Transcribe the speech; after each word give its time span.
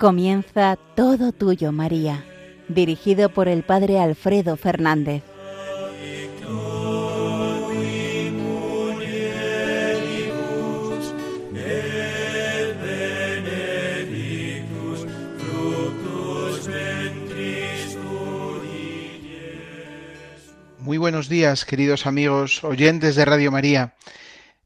Comienza 0.00 0.78
Todo 0.96 1.30
Tuyo, 1.30 1.72
María, 1.72 2.24
dirigido 2.68 3.28
por 3.28 3.48
el 3.48 3.64
Padre 3.64 4.00
Alfredo 4.00 4.56
Fernández. 4.56 5.22
Muy 20.78 20.96
buenos 20.96 21.28
días, 21.28 21.66
queridos 21.66 22.06
amigos, 22.06 22.64
oyentes 22.64 23.16
de 23.16 23.26
Radio 23.26 23.52
María. 23.52 23.96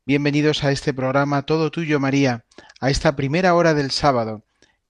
Bienvenidos 0.07 0.63
a 0.63 0.71
este 0.71 0.95
programa 0.95 1.43
Todo 1.43 1.73
Tuyo, 1.73 1.99
María, 1.99 2.45
a 2.79 2.91
esta 2.91 3.17
primera 3.17 3.57
hora 3.57 3.75
del 3.75 3.91
sábado 3.91 4.45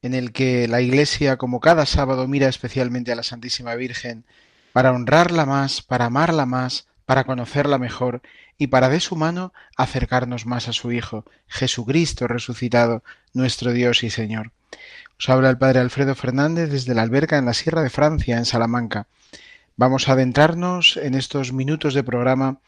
en 0.05 0.13
el 0.13 0.33
que 0.33 0.69
la 0.69 0.83
Iglesia, 0.83 1.39
como 1.39 1.61
cada 1.61 1.87
sábado, 1.87 2.29
mira 2.29 2.47
especialmente 2.47 3.11
a 3.11 3.15
la 3.15 3.23
Santísima 3.23 3.75
Virgen 3.75 4.27
para 4.75 4.93
honrarla 4.93 5.47
más, 5.47 5.81
para 5.81 6.05
amarla 6.05 6.45
más, 6.45 6.87
para 7.07 7.25
conocerla 7.25 7.79
mejor 7.79 8.21
y 8.59 8.67
para 8.67 8.91
de 8.91 9.01
su 9.01 9.17
mano 9.17 9.55
acercarnos 9.79 10.45
más 10.45 10.69
a 10.69 10.75
su 10.75 10.93
Hijo, 10.93 11.25
Jesucristo 11.49 12.29
resucitado, 12.29 13.03
nuestro 13.33 13.73
Dios 13.73 14.05
y 14.05 14.11
Señor. 14.11 14.53
Os 15.19 15.31
habla 15.31 15.49
el 15.49 15.57
Padre 15.57 15.81
Alfredo 15.81 16.15
Fernández 16.15 16.69
desde 16.69 16.95
la 16.95 17.01
alberca 17.01 17.39
en 17.39 17.47
la 17.47 17.55
Sierra 17.55 17.83
de 17.83 17.89
Francia, 17.89 18.37
en 18.37 18.45
Salamanca. 18.45 19.07
Vamos 19.77 20.11
a 20.11 20.13
adentrarnos 20.13 20.99
en 20.99 21.15
estos 21.15 21.55
minutos 21.55 21.95
de 21.95 22.05
programa 22.05 22.59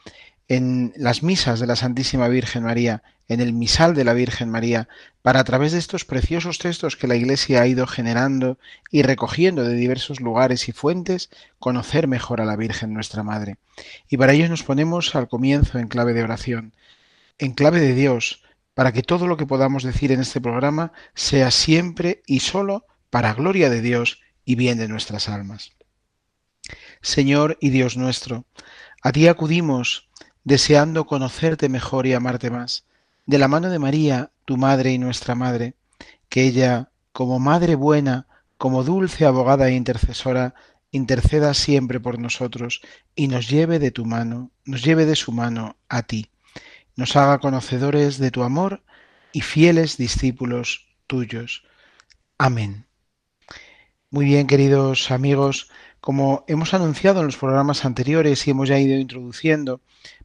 en 0.48 0.92
las 0.96 1.22
misas 1.22 1.58
de 1.60 1.66
la 1.66 1.76
Santísima 1.76 2.28
Virgen 2.28 2.62
María, 2.62 3.02
en 3.28 3.40
el 3.40 3.52
misal 3.52 3.94
de 3.94 4.04
la 4.04 4.14
Virgen 4.14 4.48
María, 4.48 4.88
para 5.22 5.40
a 5.40 5.44
través 5.44 5.72
de 5.72 5.78
estos 5.78 6.04
preciosos 6.04 6.58
textos 6.58 6.96
que 6.96 7.08
la 7.08 7.16
Iglesia 7.16 7.62
ha 7.62 7.66
ido 7.66 7.86
generando 7.86 8.58
y 8.90 9.02
recogiendo 9.02 9.64
de 9.64 9.74
diversos 9.74 10.20
lugares 10.20 10.68
y 10.68 10.72
fuentes, 10.72 11.30
conocer 11.58 12.06
mejor 12.06 12.40
a 12.40 12.44
la 12.44 12.56
Virgen 12.56 12.94
nuestra 12.94 13.24
Madre. 13.24 13.56
Y 14.08 14.16
para 14.16 14.32
ello 14.32 14.48
nos 14.48 14.62
ponemos 14.62 15.14
al 15.16 15.28
comienzo 15.28 15.78
en 15.78 15.88
clave 15.88 16.12
de 16.12 16.22
oración, 16.22 16.72
en 17.38 17.52
clave 17.52 17.80
de 17.80 17.94
Dios, 17.94 18.42
para 18.74 18.92
que 18.92 19.02
todo 19.02 19.26
lo 19.26 19.36
que 19.36 19.46
podamos 19.46 19.82
decir 19.82 20.12
en 20.12 20.20
este 20.20 20.40
programa 20.40 20.92
sea 21.14 21.50
siempre 21.50 22.22
y 22.26 22.40
solo 22.40 22.86
para 23.10 23.34
gloria 23.34 23.70
de 23.70 23.80
Dios 23.80 24.20
y 24.44 24.54
bien 24.54 24.78
de 24.78 24.86
nuestras 24.86 25.28
almas. 25.28 25.72
Señor 27.00 27.56
y 27.60 27.70
Dios 27.70 27.96
nuestro, 27.96 28.44
a 29.02 29.12
ti 29.12 29.28
acudimos 29.28 30.05
deseando 30.46 31.06
conocerte 31.06 31.68
mejor 31.68 32.06
y 32.06 32.12
amarte 32.12 32.52
más, 32.52 32.84
de 33.26 33.36
la 33.36 33.48
mano 33.48 33.68
de 33.68 33.80
María, 33.80 34.30
tu 34.44 34.56
Madre 34.56 34.92
y 34.92 34.98
nuestra 34.98 35.34
Madre, 35.34 35.74
que 36.28 36.44
ella, 36.44 36.92
como 37.10 37.40
Madre 37.40 37.74
buena, 37.74 38.28
como 38.56 38.84
dulce 38.84 39.26
abogada 39.26 39.68
e 39.68 39.74
intercesora, 39.74 40.54
interceda 40.92 41.52
siempre 41.52 41.98
por 41.98 42.20
nosotros 42.20 42.80
y 43.16 43.26
nos 43.26 43.50
lleve 43.50 43.80
de 43.80 43.90
tu 43.90 44.04
mano, 44.04 44.52
nos 44.64 44.84
lleve 44.84 45.04
de 45.04 45.16
su 45.16 45.32
mano 45.32 45.78
a 45.88 46.02
ti, 46.02 46.30
nos 46.94 47.16
haga 47.16 47.38
conocedores 47.38 48.18
de 48.18 48.30
tu 48.30 48.44
amor 48.44 48.84
y 49.32 49.40
fieles 49.40 49.96
discípulos 49.96 50.86
tuyos. 51.08 51.64
Amén. 52.38 52.86
Muy 54.10 54.26
bien, 54.26 54.46
queridos 54.46 55.10
amigos, 55.10 55.70
como 56.06 56.44
hemos 56.46 56.72
anunciado 56.72 57.18
en 57.18 57.26
los 57.26 57.36
programas 57.36 57.84
anteriores 57.84 58.46
y 58.46 58.52
hemos 58.52 58.68
ya 58.68 58.78
ido 58.78 58.96
introduciendo, 58.96 59.80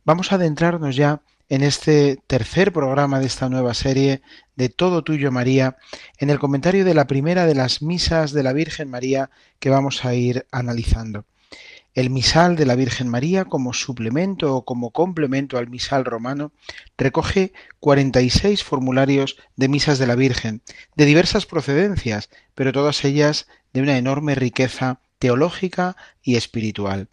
vamos 0.05 0.31
a 0.31 0.35
adentrarnos 0.35 0.95
ya 0.95 1.23
en 1.49 1.63
este 1.63 2.19
tercer 2.27 2.71
programa 2.71 3.19
de 3.19 3.25
esta 3.25 3.49
nueva 3.49 3.73
serie 3.73 4.21
de 4.55 4.69
Todo 4.69 5.03
Tuyo 5.03 5.31
María, 5.31 5.77
en 6.19 6.29
el 6.29 6.37
comentario 6.37 6.85
de 6.85 6.93
la 6.93 7.07
primera 7.07 7.47
de 7.47 7.55
las 7.55 7.81
misas 7.81 8.31
de 8.31 8.43
la 8.43 8.53
Virgen 8.53 8.91
María 8.91 9.31
que 9.57 9.71
vamos 9.71 10.05
a 10.05 10.13
ir 10.13 10.45
analizando. 10.51 11.25
El 11.95 12.11
misal 12.11 12.55
de 12.55 12.67
la 12.67 12.75
Virgen 12.75 13.07
María 13.07 13.45
como 13.45 13.73
suplemento 13.73 14.55
o 14.55 14.65
como 14.65 14.91
complemento 14.91 15.57
al 15.57 15.67
misal 15.67 16.05
romano 16.05 16.51
recoge 16.95 17.53
46 17.79 18.63
formularios 18.63 19.37
de 19.55 19.67
misas 19.67 19.97
de 19.97 20.05
la 20.05 20.15
Virgen, 20.15 20.61
de 20.95 21.05
diversas 21.05 21.47
procedencias, 21.47 22.29
pero 22.53 22.71
todas 22.71 23.03
ellas 23.03 23.47
de 23.73 23.81
una 23.81 23.97
enorme 23.97 24.35
riqueza 24.35 24.99
teológica 25.21 25.95
y 26.23 26.35
espiritual. 26.35 27.07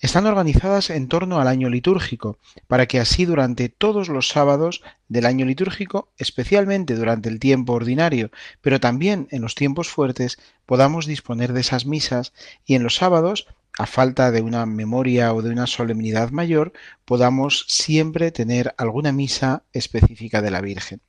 Están 0.00 0.24
organizadas 0.26 0.88
en 0.88 1.08
torno 1.08 1.40
al 1.40 1.48
año 1.48 1.68
litúrgico, 1.68 2.38
para 2.68 2.86
que 2.86 3.00
así 3.00 3.24
durante 3.24 3.68
todos 3.68 4.08
los 4.08 4.28
sábados 4.28 4.82
del 5.08 5.26
año 5.26 5.44
litúrgico, 5.44 6.12
especialmente 6.16 6.94
durante 6.94 7.28
el 7.28 7.40
tiempo 7.40 7.72
ordinario, 7.72 8.30
pero 8.60 8.78
también 8.78 9.26
en 9.32 9.42
los 9.42 9.56
tiempos 9.56 9.88
fuertes, 9.88 10.38
podamos 10.64 11.06
disponer 11.06 11.52
de 11.52 11.62
esas 11.62 11.86
misas 11.86 12.32
y 12.64 12.76
en 12.76 12.84
los 12.84 12.94
sábados, 12.94 13.48
a 13.76 13.86
falta 13.86 14.30
de 14.30 14.42
una 14.42 14.64
memoria 14.64 15.34
o 15.34 15.42
de 15.42 15.50
una 15.50 15.66
solemnidad 15.66 16.30
mayor, 16.30 16.72
podamos 17.04 17.66
siempre 17.66 18.30
tener 18.30 18.74
alguna 18.78 19.10
misa 19.10 19.64
específica 19.72 20.40
de 20.40 20.52
la 20.52 20.60
Virgen. 20.60 21.00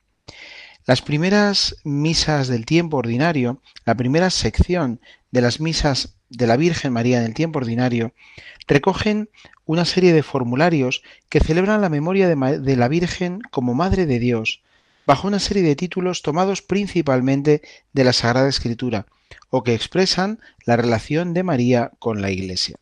Las 0.84 1.02
primeras 1.02 1.76
misas 1.84 2.48
del 2.48 2.66
tiempo 2.66 2.96
ordinario, 2.96 3.62
la 3.84 3.94
primera 3.94 4.30
sección 4.30 5.00
de 5.32 5.40
las 5.40 5.60
misas 5.60 6.14
de 6.28 6.46
la 6.46 6.56
Virgen 6.56 6.92
María 6.92 7.18
en 7.18 7.24
el 7.24 7.34
tiempo 7.34 7.58
ordinario, 7.58 8.14
recogen 8.68 9.28
una 9.64 9.84
serie 9.84 10.12
de 10.12 10.22
formularios 10.22 11.02
que 11.28 11.40
celebran 11.40 11.80
la 11.80 11.88
memoria 11.88 12.28
de, 12.28 12.76
la 12.76 12.88
Virgen 12.88 13.40
como 13.50 13.74
Madre 13.74 14.06
de 14.06 14.18
Dios, 14.18 14.62
bajo 15.06 15.26
una 15.26 15.40
serie 15.40 15.62
de 15.62 15.74
títulos 15.74 16.22
tomados 16.22 16.62
principalmente 16.62 17.62
de 17.92 18.04
la 18.04 18.12
Sagrada 18.12 18.48
Escritura, 18.48 19.06
o 19.50 19.64
que 19.64 19.74
expresan 19.74 20.38
la 20.64 20.76
relación 20.76 21.34
de 21.34 21.42
María 21.42 21.90
con 21.98 22.22
la 22.22 22.30
Iglesia. 22.30 22.76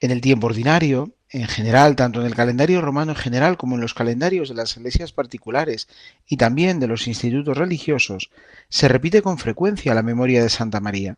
En 0.00 0.10
el 0.10 0.20
tiempo 0.20 0.46
ordinario, 0.46 1.14
en 1.30 1.48
general, 1.48 1.96
tanto 1.96 2.20
en 2.20 2.26
el 2.26 2.34
calendario 2.36 2.80
romano 2.80 3.12
en 3.12 3.18
general 3.18 3.56
como 3.56 3.74
en 3.74 3.80
los 3.80 3.94
calendarios 3.94 4.48
de 4.48 4.54
las 4.54 4.76
iglesias 4.76 5.12
particulares 5.12 5.88
y 6.28 6.36
también 6.36 6.78
de 6.78 6.86
los 6.86 7.08
institutos 7.08 7.56
religiosos, 7.56 8.30
se 8.68 8.86
repite 8.86 9.20
con 9.20 9.38
frecuencia 9.38 9.94
la 9.94 10.02
memoria 10.02 10.42
de 10.42 10.48
Santa 10.48 10.78
María. 10.78 11.16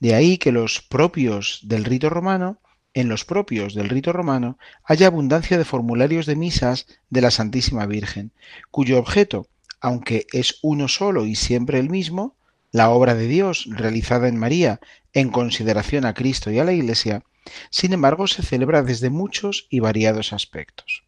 De 0.00 0.14
ahí 0.14 0.38
que 0.38 0.52
los 0.52 0.82
propios 0.82 1.60
del 1.62 1.84
rito 1.84 2.10
romano, 2.10 2.58
en 2.92 3.08
los 3.08 3.24
propios 3.24 3.74
del 3.74 3.88
rito 3.88 4.12
romano, 4.12 4.58
haya 4.84 5.06
abundancia 5.06 5.58
de 5.58 5.64
formularios 5.64 6.26
de 6.26 6.36
misas 6.36 6.86
de 7.10 7.20
la 7.20 7.30
Santísima 7.30 7.86
Virgen, 7.86 8.32
cuyo 8.70 8.98
objeto, 8.98 9.48
aunque 9.80 10.26
es 10.32 10.58
uno 10.62 10.88
solo 10.88 11.26
y 11.26 11.34
siempre 11.34 11.78
el 11.78 11.90
mismo, 11.90 12.36
la 12.70 12.90
obra 12.90 13.14
de 13.14 13.26
Dios 13.28 13.66
realizada 13.68 14.28
en 14.28 14.36
María 14.36 14.80
en 15.12 15.30
consideración 15.30 16.04
a 16.06 16.14
Cristo 16.14 16.50
y 16.50 16.58
a 16.58 16.64
la 16.64 16.72
Iglesia, 16.72 17.22
sin 17.70 17.92
embargo 17.92 18.26
se 18.26 18.42
celebra 18.42 18.82
desde 18.82 19.10
muchos 19.10 19.66
y 19.70 19.80
variados 19.80 20.32
aspectos. 20.32 21.04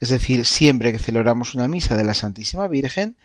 Es 0.00 0.08
decir, 0.08 0.46
siempre 0.46 0.92
que 0.92 0.98
celebramos 0.98 1.54
una 1.54 1.68
misa 1.68 1.96
de 1.96 2.04
la 2.04 2.14
Santísima 2.14 2.68
Virgen, 2.68 3.16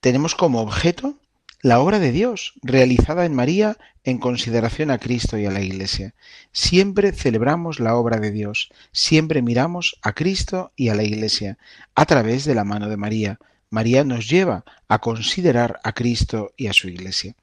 tenemos 0.00 0.34
como 0.34 0.60
objeto 0.60 1.18
la 1.62 1.78
obra 1.78 2.00
de 2.00 2.10
Dios 2.10 2.54
realizada 2.62 3.24
en 3.24 3.34
María 3.34 3.78
en 4.02 4.18
consideración 4.18 4.90
a 4.90 4.98
Cristo 4.98 5.38
y 5.38 5.46
a 5.46 5.52
la 5.52 5.60
Iglesia. 5.60 6.12
Siempre 6.50 7.12
celebramos 7.12 7.78
la 7.78 7.94
obra 7.94 8.18
de 8.18 8.32
Dios, 8.32 8.70
siempre 8.90 9.42
miramos 9.42 9.96
a 10.02 10.12
Cristo 10.12 10.72
y 10.74 10.88
a 10.88 10.96
la 10.96 11.04
Iglesia 11.04 11.58
a 11.94 12.04
través 12.04 12.44
de 12.44 12.56
la 12.56 12.64
mano 12.64 12.88
de 12.88 12.96
María. 12.96 13.38
María 13.70 14.02
nos 14.02 14.28
lleva 14.28 14.64
a 14.88 14.98
considerar 14.98 15.78
a 15.84 15.92
Cristo 15.92 16.52
y 16.56 16.66
a 16.66 16.72
su 16.72 16.88
Iglesia. 16.88 17.36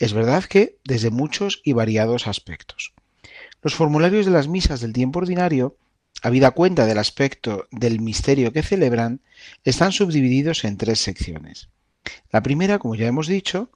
Es 0.00 0.12
verdad 0.12 0.42
que 0.44 0.78
desde 0.82 1.10
muchos 1.10 1.60
y 1.62 1.74
variados 1.74 2.26
aspectos. 2.26 2.92
Los 3.62 3.76
formularios 3.76 4.26
de 4.26 4.32
las 4.32 4.48
misas 4.48 4.80
del 4.80 4.92
tiempo 4.92 5.20
ordinario, 5.20 5.76
habida 6.22 6.50
cuenta 6.50 6.86
del 6.86 6.98
aspecto 6.98 7.68
del 7.70 8.00
misterio 8.00 8.52
que 8.52 8.64
celebran, 8.64 9.20
están 9.62 9.92
subdivididos 9.92 10.64
en 10.64 10.76
tres 10.76 10.98
secciones. 10.98 11.68
La 12.30 12.42
primera, 12.42 12.78
como 12.78 12.94
ya 12.94 13.06
hemos 13.06 13.26
dicho, 13.26 13.70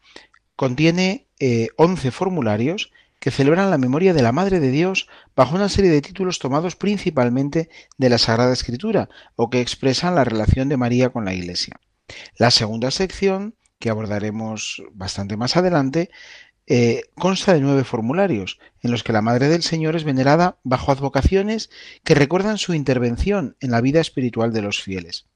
contiene 0.56 1.28
eh, 1.38 1.68
once 1.76 2.08
11 2.08 2.10
formularios 2.10 2.90
que 3.20 3.30
celebran 3.30 3.70
la 3.70 3.78
memoria 3.78 4.14
de 4.14 4.22
la 4.22 4.32
Madre 4.32 4.60
de 4.60 4.70
Dios 4.70 5.08
bajo 5.34 5.56
una 5.56 5.68
serie 5.68 5.90
de 5.90 6.02
títulos 6.02 6.38
tomados 6.38 6.76
principalmente 6.76 7.68
de 7.96 8.08
la 8.08 8.18
Sagrada 8.18 8.52
Escritura 8.52 9.08
o 9.36 9.50
que 9.50 9.60
expresan 9.60 10.14
la 10.14 10.24
relación 10.24 10.68
de 10.68 10.76
María 10.76 11.10
con 11.10 11.24
la 11.24 11.34
Iglesia. 11.34 11.80
La 12.36 12.50
segunda 12.50 12.90
sección, 12.90 13.54
que 13.78 13.90
abordaremos 13.90 14.82
bastante 14.92 15.36
más 15.36 15.56
adelante, 15.56 16.10
eh, 16.66 17.02
consta 17.14 17.54
de 17.54 17.60
nueve 17.60 17.84
formularios, 17.84 18.58
en 18.82 18.90
los 18.90 19.02
que 19.02 19.12
la 19.12 19.22
Madre 19.22 19.48
del 19.48 19.62
Señor 19.62 19.96
es 19.96 20.04
venerada 20.04 20.58
bajo 20.64 20.92
advocaciones 20.92 21.70
que 22.04 22.14
recuerdan 22.14 22.58
su 22.58 22.74
intervención 22.74 23.56
en 23.60 23.70
la 23.70 23.80
vida 23.80 24.00
espiritual 24.00 24.52
de 24.52 24.62
los 24.62 24.82
fieles. 24.82 25.26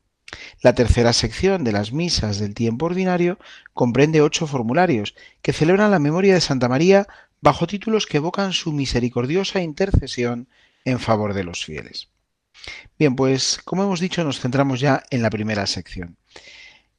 La 0.61 0.75
tercera 0.75 1.13
sección 1.13 1.65
de 1.65 1.73
las 1.73 1.93
misas 1.93 2.39
del 2.39 2.55
tiempo 2.55 2.87
ordinario 2.87 3.39
comprende 3.75 4.23
ocho 4.23 4.47
formularios 4.47 5.15
que 5.43 5.53
celebran 5.53 5.91
la 5.91 5.99
memoria 5.99 6.35
de 6.35 6.41
Santa 6.41 6.69
María 6.69 7.07
bajo 7.41 7.67
títulos 7.67 8.07
que 8.07 8.19
evocan 8.19 8.53
su 8.53 8.73
misericordiosa 8.73 9.61
intercesión 9.61 10.49
en 10.85 10.99
favor 10.99 11.35
de 11.35 11.45
los 11.45 11.65
fieles. 11.65 12.09
Bien, 12.99 13.17
pues 13.17 13.61
como 13.65 13.83
hemos 13.83 14.01
dicho, 14.01 14.25
nos 14.25 14.41
centramos 14.41 14.81
ya 14.81 15.03
en 15.11 15.23
la 15.23 15.31
primera 15.31 15.67
sección. 15.67 16.17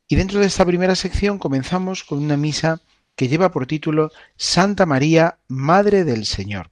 Y 0.07 0.15
dentro 0.15 0.39
de 0.39 0.47
esta 0.47 0.65
primera 0.65 0.95
sección 0.95 1.39
comenzamos 1.39 2.03
con 2.03 2.19
una 2.19 2.37
misa 2.37 2.81
que 3.15 3.27
lleva 3.27 3.51
por 3.51 3.67
título 3.67 4.11
Santa 4.35 4.85
María, 4.85 5.39
Madre 5.47 6.03
del 6.03 6.25
Señor. 6.25 6.71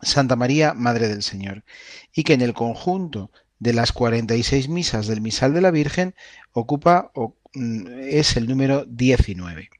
Santa 0.00 0.36
María, 0.36 0.74
Madre 0.74 1.08
del 1.08 1.22
Señor. 1.22 1.64
Y 2.12 2.22
que 2.22 2.34
en 2.34 2.42
el 2.42 2.54
conjunto 2.54 3.30
de 3.58 3.72
las 3.72 3.92
46 3.92 4.68
misas 4.68 5.06
del 5.06 5.20
Misal 5.20 5.54
de 5.54 5.60
la 5.60 5.70
Virgen 5.70 6.14
ocupa 6.52 7.12
mm, 7.54 7.86
es 8.08 8.36
el 8.36 8.48
número 8.48 8.84
19. 8.86 9.70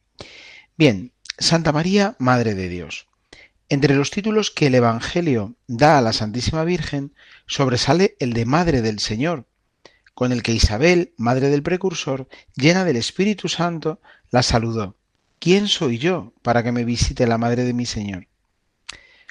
Bien, 0.77 1.13
Santa 1.39 1.73
María, 1.73 2.17
Madre 2.19 2.55
de 2.55 2.69
Dios. 2.69 3.07
Entre 3.69 3.95
los 3.95 4.11
títulos 4.11 4.51
que 4.51 4.69
el 4.69 4.75
Evangelio 4.75 5.55
da 5.67 5.99
a 5.99 6.01
la 6.01 6.13
Santísima 6.13 6.65
Virgen 6.65 7.13
sobresale 7.47 8.17
el 8.19 8.33
de 8.33 8.47
Madre 8.47 8.81
del 8.81 8.99
Señor, 8.99 9.47
con 10.15 10.33
el 10.33 10.43
que 10.43 10.53
Isabel, 10.53 11.13
madre 11.17 11.49
del 11.49 11.63
precursor, 11.63 12.29
llena 12.57 12.85
del 12.85 12.97
Espíritu 12.97 13.49
Santo, 13.49 14.01
la 14.31 14.43
saludó. 14.43 14.97
¿Quién 15.39 15.69
soy 15.69 15.99
yo 15.99 16.33
para 16.43 16.65
que 16.65 16.73
me 16.73 16.85
visite 16.85 17.27
la 17.27 17.39
Madre 17.39 17.63
de 17.63 17.73
mi 17.73 17.87
Señor? 17.87 18.27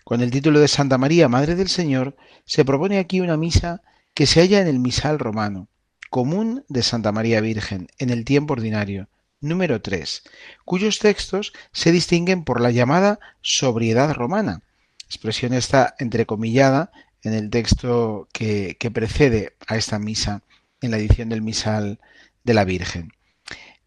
Con 0.06 0.22
el 0.22 0.32
título 0.32 0.62
de 0.62 0.70
Santa 0.70 0.98
María, 0.98 1.28
Madre 1.28 1.56
del 1.56 1.68
Señor, 1.68 2.16
se 2.46 2.64
propone 2.64 3.00
aquí 3.00 3.20
una 3.20 3.36
misa 3.36 3.82
que 4.18 4.26
se 4.26 4.42
halla 4.42 4.62
en 4.62 4.68
el 4.68 4.80
misal 4.80 5.20
romano, 5.20 5.68
común 6.10 6.66
de 6.70 6.82
Santa 6.82 7.12
María 7.12 7.40
Virgen, 7.40 7.88
en 8.00 8.10
el 8.10 8.26
tiempo 8.26 8.54
ordinario, 8.54 9.10
número 9.42 9.80
3, 9.80 10.24
cuyos 10.66 10.98
textos 10.98 11.54
se 11.72 11.92
distinguen 11.92 12.44
por 12.44 12.60
la 12.60 12.72
llamada 12.72 13.20
sobriedad 13.42 14.12
romana, 14.16 14.64
expresión 15.06 15.54
esta 15.54 15.94
entrecomillada 16.00 16.92
en 17.22 17.34
el 17.34 17.52
texto 17.52 18.28
que, 18.34 18.76
precede 18.92 19.54
a 19.68 19.78
esta 19.78 20.00
misa, 20.00 20.42
en 20.82 20.90
la 20.90 20.98
edición 20.98 21.30
del 21.30 21.44
misal 21.44 22.00
de 22.44 22.56
la 22.56 22.66
Virgen. 22.66 23.14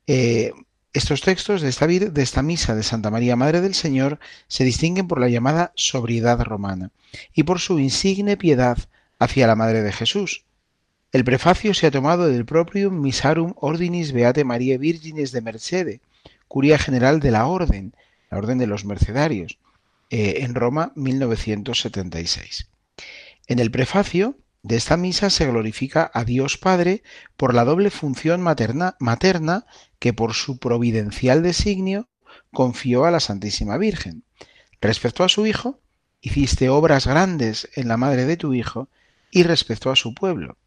Eh, 0.06 0.52
estos 0.92 1.22
textos 1.22 1.60
de 1.60 1.70
esta, 1.70 1.88
de 1.88 2.22
esta 2.22 2.42
misa 2.42 2.76
de 2.76 2.84
Santa 2.84 3.10
María 3.10 3.34
Madre 3.34 3.60
del 3.60 3.74
Señor 3.74 4.20
se 4.46 4.62
distinguen 4.62 5.08
por 5.08 5.18
la 5.18 5.28
llamada 5.28 5.72
sobriedad 5.74 6.40
romana 6.40 6.92
y 7.34 7.42
por 7.42 7.58
su 7.58 7.80
insigne 7.80 8.36
piedad 8.36 8.78
hacia 9.20 9.46
la 9.46 9.54
Madre 9.54 9.82
de 9.82 9.92
Jesús. 9.92 10.44
El 11.12 11.24
prefacio 11.24 11.74
se 11.74 11.86
ha 11.86 11.90
tomado 11.90 12.26
del 12.26 12.44
propio 12.44 12.90
Misarum 12.90 13.54
Ordinis 13.56 14.12
Beate 14.12 14.44
María 14.44 14.78
Virginis 14.78 15.30
de 15.30 15.42
Mercede, 15.42 16.00
curia 16.48 16.78
general 16.78 17.20
de 17.20 17.30
la 17.30 17.46
Orden, 17.46 17.94
la 18.30 18.38
Orden 18.38 18.58
de 18.58 18.66
los 18.66 18.84
Mercedarios, 18.84 19.58
eh, 20.10 20.38
en 20.38 20.54
Roma 20.54 20.92
1976. 20.96 22.68
En 23.46 23.58
el 23.58 23.70
prefacio 23.70 24.36
de 24.62 24.76
esta 24.76 24.96
misa 24.96 25.30
se 25.30 25.46
glorifica 25.46 26.10
a 26.12 26.24
Dios 26.24 26.58
Padre 26.58 27.02
por 27.36 27.54
la 27.54 27.64
doble 27.64 27.90
función 27.90 28.40
materna, 28.40 28.96
materna 28.98 29.66
que 29.98 30.12
por 30.12 30.34
su 30.34 30.58
providencial 30.58 31.42
designio 31.42 32.08
confió 32.52 33.04
a 33.04 33.10
la 33.10 33.20
Santísima 33.20 33.78
Virgen. 33.78 34.24
Respecto 34.80 35.24
a 35.24 35.28
su 35.28 35.46
Hijo, 35.46 35.80
hiciste 36.20 36.68
obras 36.68 37.06
grandes 37.06 37.68
en 37.74 37.88
la 37.88 37.96
madre 37.96 38.24
de 38.24 38.36
tu 38.36 38.54
Hijo, 38.54 38.88
y 39.30 39.42
respecto 39.42 39.90
a 39.90 39.96
su 39.96 40.14
pueblo, 40.14 40.58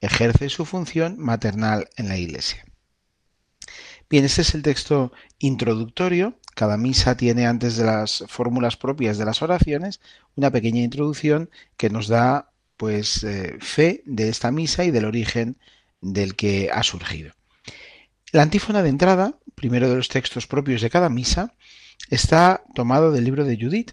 ejerce 0.00 0.48
su 0.48 0.64
función 0.64 1.18
maternal 1.18 1.88
en 1.96 2.08
la 2.08 2.16
Iglesia. 2.16 2.64
Bien, 4.10 4.24
este 4.24 4.42
es 4.42 4.54
el 4.54 4.62
texto 4.62 5.12
introductorio. 5.38 6.38
Cada 6.54 6.78
misa 6.78 7.16
tiene 7.16 7.46
antes 7.46 7.76
de 7.76 7.84
las 7.84 8.24
fórmulas 8.28 8.76
propias 8.76 9.18
de 9.18 9.26
las 9.26 9.42
oraciones 9.42 10.00
una 10.34 10.50
pequeña 10.50 10.80
introducción 10.80 11.50
que 11.76 11.90
nos 11.90 12.08
da 12.08 12.50
pues 12.78 13.22
eh, 13.24 13.58
fe 13.60 14.02
de 14.06 14.28
esta 14.30 14.50
misa 14.50 14.84
y 14.84 14.90
del 14.90 15.04
origen 15.04 15.58
del 16.00 16.36
que 16.36 16.70
ha 16.72 16.82
surgido. 16.82 17.32
La 18.32 18.42
antífona 18.42 18.82
de 18.82 18.88
entrada, 18.88 19.38
primero 19.54 19.90
de 19.90 19.96
los 19.96 20.08
textos 20.08 20.46
propios 20.46 20.80
de 20.80 20.90
cada 20.90 21.08
misa, 21.08 21.54
está 22.08 22.62
tomado 22.74 23.12
del 23.12 23.24
libro 23.24 23.44
de 23.44 23.58
Judith 23.60 23.92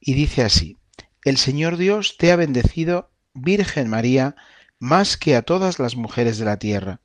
y 0.00 0.14
dice 0.14 0.42
así, 0.42 0.78
El 1.24 1.36
Señor 1.36 1.76
Dios 1.76 2.16
te 2.16 2.32
ha 2.32 2.36
bendecido, 2.36 3.11
Virgen 3.34 3.88
María, 3.88 4.36
más 4.78 5.16
que 5.16 5.36
a 5.36 5.42
todas 5.42 5.78
las 5.78 5.96
mujeres 5.96 6.38
de 6.38 6.44
la 6.44 6.58
tierra. 6.58 7.00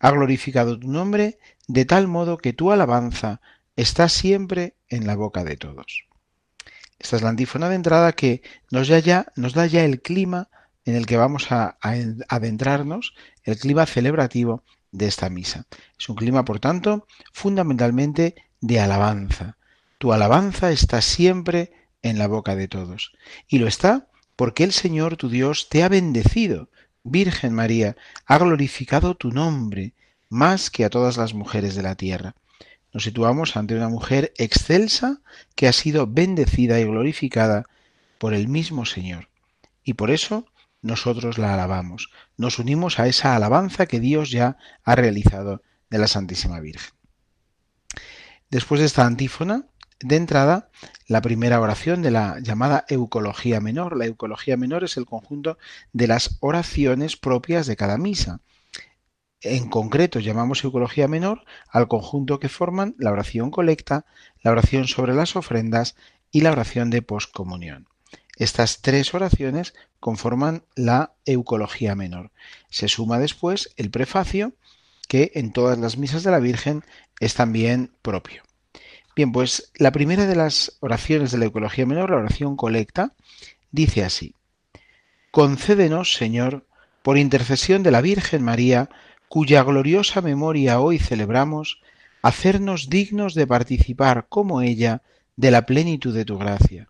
Ha 0.00 0.10
glorificado 0.10 0.78
tu 0.78 0.88
nombre 0.88 1.38
de 1.68 1.84
tal 1.84 2.08
modo 2.08 2.38
que 2.38 2.52
tu 2.52 2.72
alabanza 2.72 3.40
está 3.76 4.08
siempre 4.08 4.76
en 4.88 5.06
la 5.06 5.16
boca 5.16 5.44
de 5.44 5.56
todos. 5.56 6.06
Esta 6.98 7.16
es 7.16 7.22
la 7.22 7.30
antífona 7.30 7.68
de 7.68 7.76
entrada 7.76 8.12
que 8.12 8.42
nos 8.70 8.88
da 8.88 8.98
ya, 8.98 9.26
nos 9.36 9.54
da 9.54 9.66
ya 9.66 9.84
el 9.84 10.02
clima 10.02 10.48
en 10.84 10.96
el 10.96 11.06
que 11.06 11.16
vamos 11.16 11.50
a, 11.50 11.78
adentrarnos, 12.28 13.14
el 13.44 13.58
clima 13.58 13.86
celebrativo 13.86 14.64
de 14.90 15.06
esta 15.06 15.30
misa. 15.30 15.66
Es 15.98 16.08
un 16.08 16.16
clima, 16.16 16.44
por 16.44 16.60
tanto, 16.60 17.06
fundamentalmente 17.32 18.34
de 18.60 18.80
alabanza. 18.80 19.56
Tu 19.98 20.12
alabanza 20.12 20.70
está 20.70 21.00
siempre 21.00 21.72
en 22.02 22.18
la 22.18 22.26
boca 22.26 22.56
de 22.56 22.68
todos. 22.68 23.12
Y 23.46 23.58
lo 23.58 23.66
está 23.66 24.08
porque 24.42 24.64
el 24.64 24.72
Señor 24.72 25.16
tu 25.16 25.28
Dios 25.28 25.68
te 25.68 25.84
ha 25.84 25.88
bendecido. 25.88 26.68
Virgen 27.04 27.54
María, 27.54 27.96
ha 28.26 28.38
glorificado 28.38 29.14
tu 29.14 29.30
nombre 29.30 29.94
más 30.30 30.68
que 30.68 30.84
a 30.84 30.90
todas 30.90 31.16
las 31.16 31.32
mujeres 31.32 31.76
de 31.76 31.84
la 31.84 31.94
tierra. 31.94 32.34
Nos 32.92 33.04
situamos 33.04 33.56
ante 33.56 33.76
una 33.76 33.88
mujer 33.88 34.32
excelsa 34.38 35.20
que 35.54 35.68
ha 35.68 35.72
sido 35.72 36.08
bendecida 36.08 36.80
y 36.80 36.84
glorificada 36.84 37.66
por 38.18 38.34
el 38.34 38.48
mismo 38.48 38.84
Señor. 38.84 39.28
Y 39.84 39.94
por 39.94 40.10
eso 40.10 40.44
nosotros 40.80 41.38
la 41.38 41.54
alabamos. 41.54 42.10
Nos 42.36 42.58
unimos 42.58 42.98
a 42.98 43.06
esa 43.06 43.36
alabanza 43.36 43.86
que 43.86 44.00
Dios 44.00 44.32
ya 44.32 44.56
ha 44.82 44.96
realizado 44.96 45.62
de 45.88 45.98
la 45.98 46.08
Santísima 46.08 46.58
Virgen. 46.58 46.90
Después 48.50 48.80
de 48.80 48.86
esta 48.86 49.06
antífona, 49.06 49.66
de 50.02 50.16
entrada, 50.16 50.70
la 51.06 51.22
primera 51.22 51.60
oración 51.60 52.02
de 52.02 52.10
la 52.10 52.38
llamada 52.40 52.84
Eucología 52.88 53.60
Menor. 53.60 53.96
La 53.96 54.06
Eucología 54.06 54.56
Menor 54.56 54.84
es 54.84 54.96
el 54.96 55.06
conjunto 55.06 55.58
de 55.92 56.06
las 56.08 56.38
oraciones 56.40 57.16
propias 57.16 57.66
de 57.66 57.76
cada 57.76 57.98
misa. 57.98 58.40
En 59.40 59.68
concreto 59.68 60.20
llamamos 60.20 60.62
Eucología 60.62 61.08
Menor 61.08 61.44
al 61.68 61.88
conjunto 61.88 62.38
que 62.38 62.48
forman 62.48 62.94
la 62.98 63.10
oración 63.10 63.50
colecta, 63.50 64.06
la 64.42 64.52
oración 64.52 64.86
sobre 64.86 65.14
las 65.14 65.36
ofrendas 65.36 65.96
y 66.30 66.42
la 66.42 66.52
oración 66.52 66.90
de 66.90 67.02
poscomunión. 67.02 67.88
Estas 68.36 68.80
tres 68.80 69.14
oraciones 69.14 69.74
conforman 70.00 70.64
la 70.74 71.14
Eucología 71.26 71.94
menor. 71.94 72.32
Se 72.70 72.88
suma 72.88 73.18
después 73.18 73.72
el 73.76 73.90
prefacio, 73.90 74.54
que 75.06 75.32
en 75.34 75.52
todas 75.52 75.78
las 75.78 75.98
misas 75.98 76.22
de 76.22 76.30
la 76.30 76.38
Virgen 76.38 76.82
es 77.20 77.34
también 77.34 77.92
propio. 78.02 78.42
Bien, 79.14 79.32
pues 79.32 79.72
la 79.76 79.92
primera 79.92 80.26
de 80.26 80.36
las 80.36 80.76
oraciones 80.80 81.32
de 81.32 81.38
la 81.38 81.44
Eucología 81.44 81.86
menor, 81.86 82.10
la 82.10 82.16
oración 82.16 82.56
colecta, 82.56 83.14
dice 83.70 84.04
así. 84.04 84.34
Concédenos, 85.30 86.14
Señor, 86.14 86.66
por 87.02 87.18
intercesión 87.18 87.82
de 87.82 87.90
la 87.90 88.00
Virgen 88.00 88.42
María, 88.42 88.88
cuya 89.28 89.62
gloriosa 89.62 90.20
memoria 90.20 90.80
hoy 90.80 90.98
celebramos, 90.98 91.80
hacernos 92.22 92.88
dignos 92.88 93.34
de 93.34 93.46
participar 93.46 94.26
como 94.28 94.62
ella 94.62 95.02
de 95.36 95.50
la 95.50 95.66
plenitud 95.66 96.14
de 96.14 96.24
tu 96.24 96.38
gracia 96.38 96.88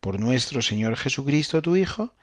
por 0.00 0.18
nuestro 0.18 0.62
Señor 0.62 0.96
Jesucristo, 0.96 1.62
tu 1.62 1.76
Hijo, 1.76 2.14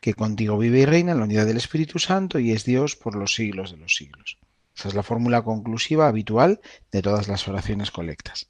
que 0.00 0.14
contigo 0.14 0.58
vive 0.58 0.80
y 0.80 0.84
reina 0.84 1.12
en 1.12 1.18
la 1.18 1.24
unidad 1.24 1.46
del 1.46 1.56
Espíritu 1.56 1.98
Santo 1.98 2.38
y 2.38 2.52
es 2.52 2.64
Dios 2.64 2.94
por 2.94 3.16
los 3.16 3.34
siglos 3.34 3.72
de 3.72 3.78
los 3.78 3.96
siglos. 3.96 4.38
Esa 4.78 4.88
es 4.88 4.94
la 4.94 5.02
fórmula 5.02 5.42
conclusiva 5.42 6.06
habitual 6.06 6.60
de 6.92 7.02
todas 7.02 7.26
las 7.26 7.48
oraciones 7.48 7.90
colectas. 7.90 8.48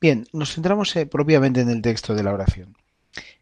Bien, 0.00 0.26
nos 0.32 0.54
centramos 0.54 0.96
eh, 0.96 1.04
propiamente 1.04 1.60
en 1.60 1.68
el 1.68 1.82
texto 1.82 2.14
de 2.14 2.22
la 2.22 2.32
oración. 2.32 2.78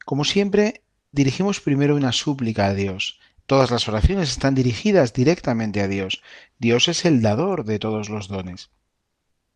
Como 0.04 0.24
siempre, 0.24 0.82
dirigimos 1.12 1.60
primero 1.60 1.94
una 1.94 2.10
súplica 2.10 2.66
a 2.66 2.74
Dios. 2.74 3.20
Todas 3.46 3.70
las 3.70 3.86
oraciones 3.88 4.30
están 4.30 4.56
dirigidas 4.56 5.12
directamente 5.12 5.80
a 5.80 5.86
Dios. 5.86 6.22
Dios 6.58 6.88
es 6.88 7.04
el 7.04 7.22
dador 7.22 7.64
de 7.64 7.78
todos 7.78 8.08
los 8.08 8.26
dones. 8.26 8.70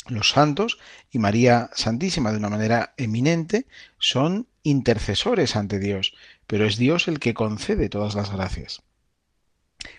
Los 0.06 0.30
santos 0.30 0.78
y 1.10 1.18
María 1.18 1.70
Santísima 1.74 2.30
de 2.30 2.38
una 2.38 2.48
manera 2.48 2.94
eminente 2.96 3.66
son 3.98 4.46
intercesores 4.62 5.56
ante 5.56 5.80
Dios, 5.80 6.14
pero 6.46 6.64
es 6.64 6.76
Dios 6.76 7.08
el 7.08 7.18
que 7.18 7.34
concede 7.34 7.88
todas 7.88 8.14
las 8.14 8.30
gracias. 8.30 8.82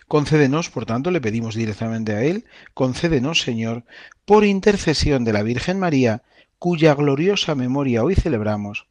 Concédenos, 0.08 0.70
por 0.70 0.86
tanto, 0.86 1.10
le 1.10 1.20
pedimos 1.20 1.54
directamente 1.54 2.12
a 2.12 2.22
Él, 2.22 2.44
concédenos, 2.74 3.40
Señor, 3.40 3.84
por 4.24 4.44
intercesión 4.44 5.24
de 5.24 5.32
la 5.32 5.42
Virgen 5.42 5.78
María, 5.78 6.22
cuya 6.58 6.94
gloriosa 6.94 7.54
memoria 7.54 8.04
hoy 8.04 8.14
celebramos. 8.14 8.86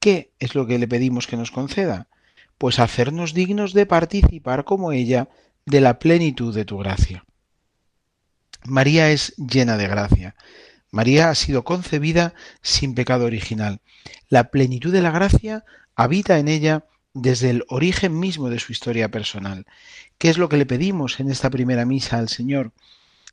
¿Qué 0.00 0.32
es 0.38 0.54
lo 0.54 0.66
que 0.66 0.78
le 0.78 0.86
pedimos 0.86 1.26
que 1.26 1.36
nos 1.36 1.50
conceda? 1.50 2.08
Pues 2.58 2.78
hacernos 2.78 3.32
dignos 3.32 3.72
de 3.72 3.86
participar 3.86 4.64
como 4.64 4.92
ella 4.92 5.28
de 5.64 5.80
la 5.80 5.98
plenitud 5.98 6.54
de 6.54 6.66
tu 6.66 6.76
gracia. 6.78 7.24
María 8.64 9.10
es 9.10 9.34
llena 9.36 9.76
de 9.76 9.88
gracia. 9.88 10.34
María 10.90 11.30
ha 11.30 11.34
sido 11.34 11.64
concebida 11.64 12.34
sin 12.62 12.94
pecado 12.94 13.24
original. 13.24 13.80
La 14.28 14.50
plenitud 14.50 14.92
de 14.92 15.02
la 15.02 15.10
gracia 15.10 15.64
habita 15.96 16.38
en 16.38 16.48
ella 16.48 16.84
desde 17.14 17.50
el 17.50 17.64
origen 17.68 18.18
mismo 18.18 18.50
de 18.50 18.58
su 18.58 18.72
historia 18.72 19.10
personal. 19.10 19.66
¿Qué 20.18 20.28
es 20.28 20.38
lo 20.38 20.48
que 20.48 20.56
le 20.56 20.66
pedimos 20.66 21.20
en 21.20 21.30
esta 21.30 21.48
primera 21.50 21.84
misa 21.84 22.18
al 22.18 22.28
Señor? 22.28 22.72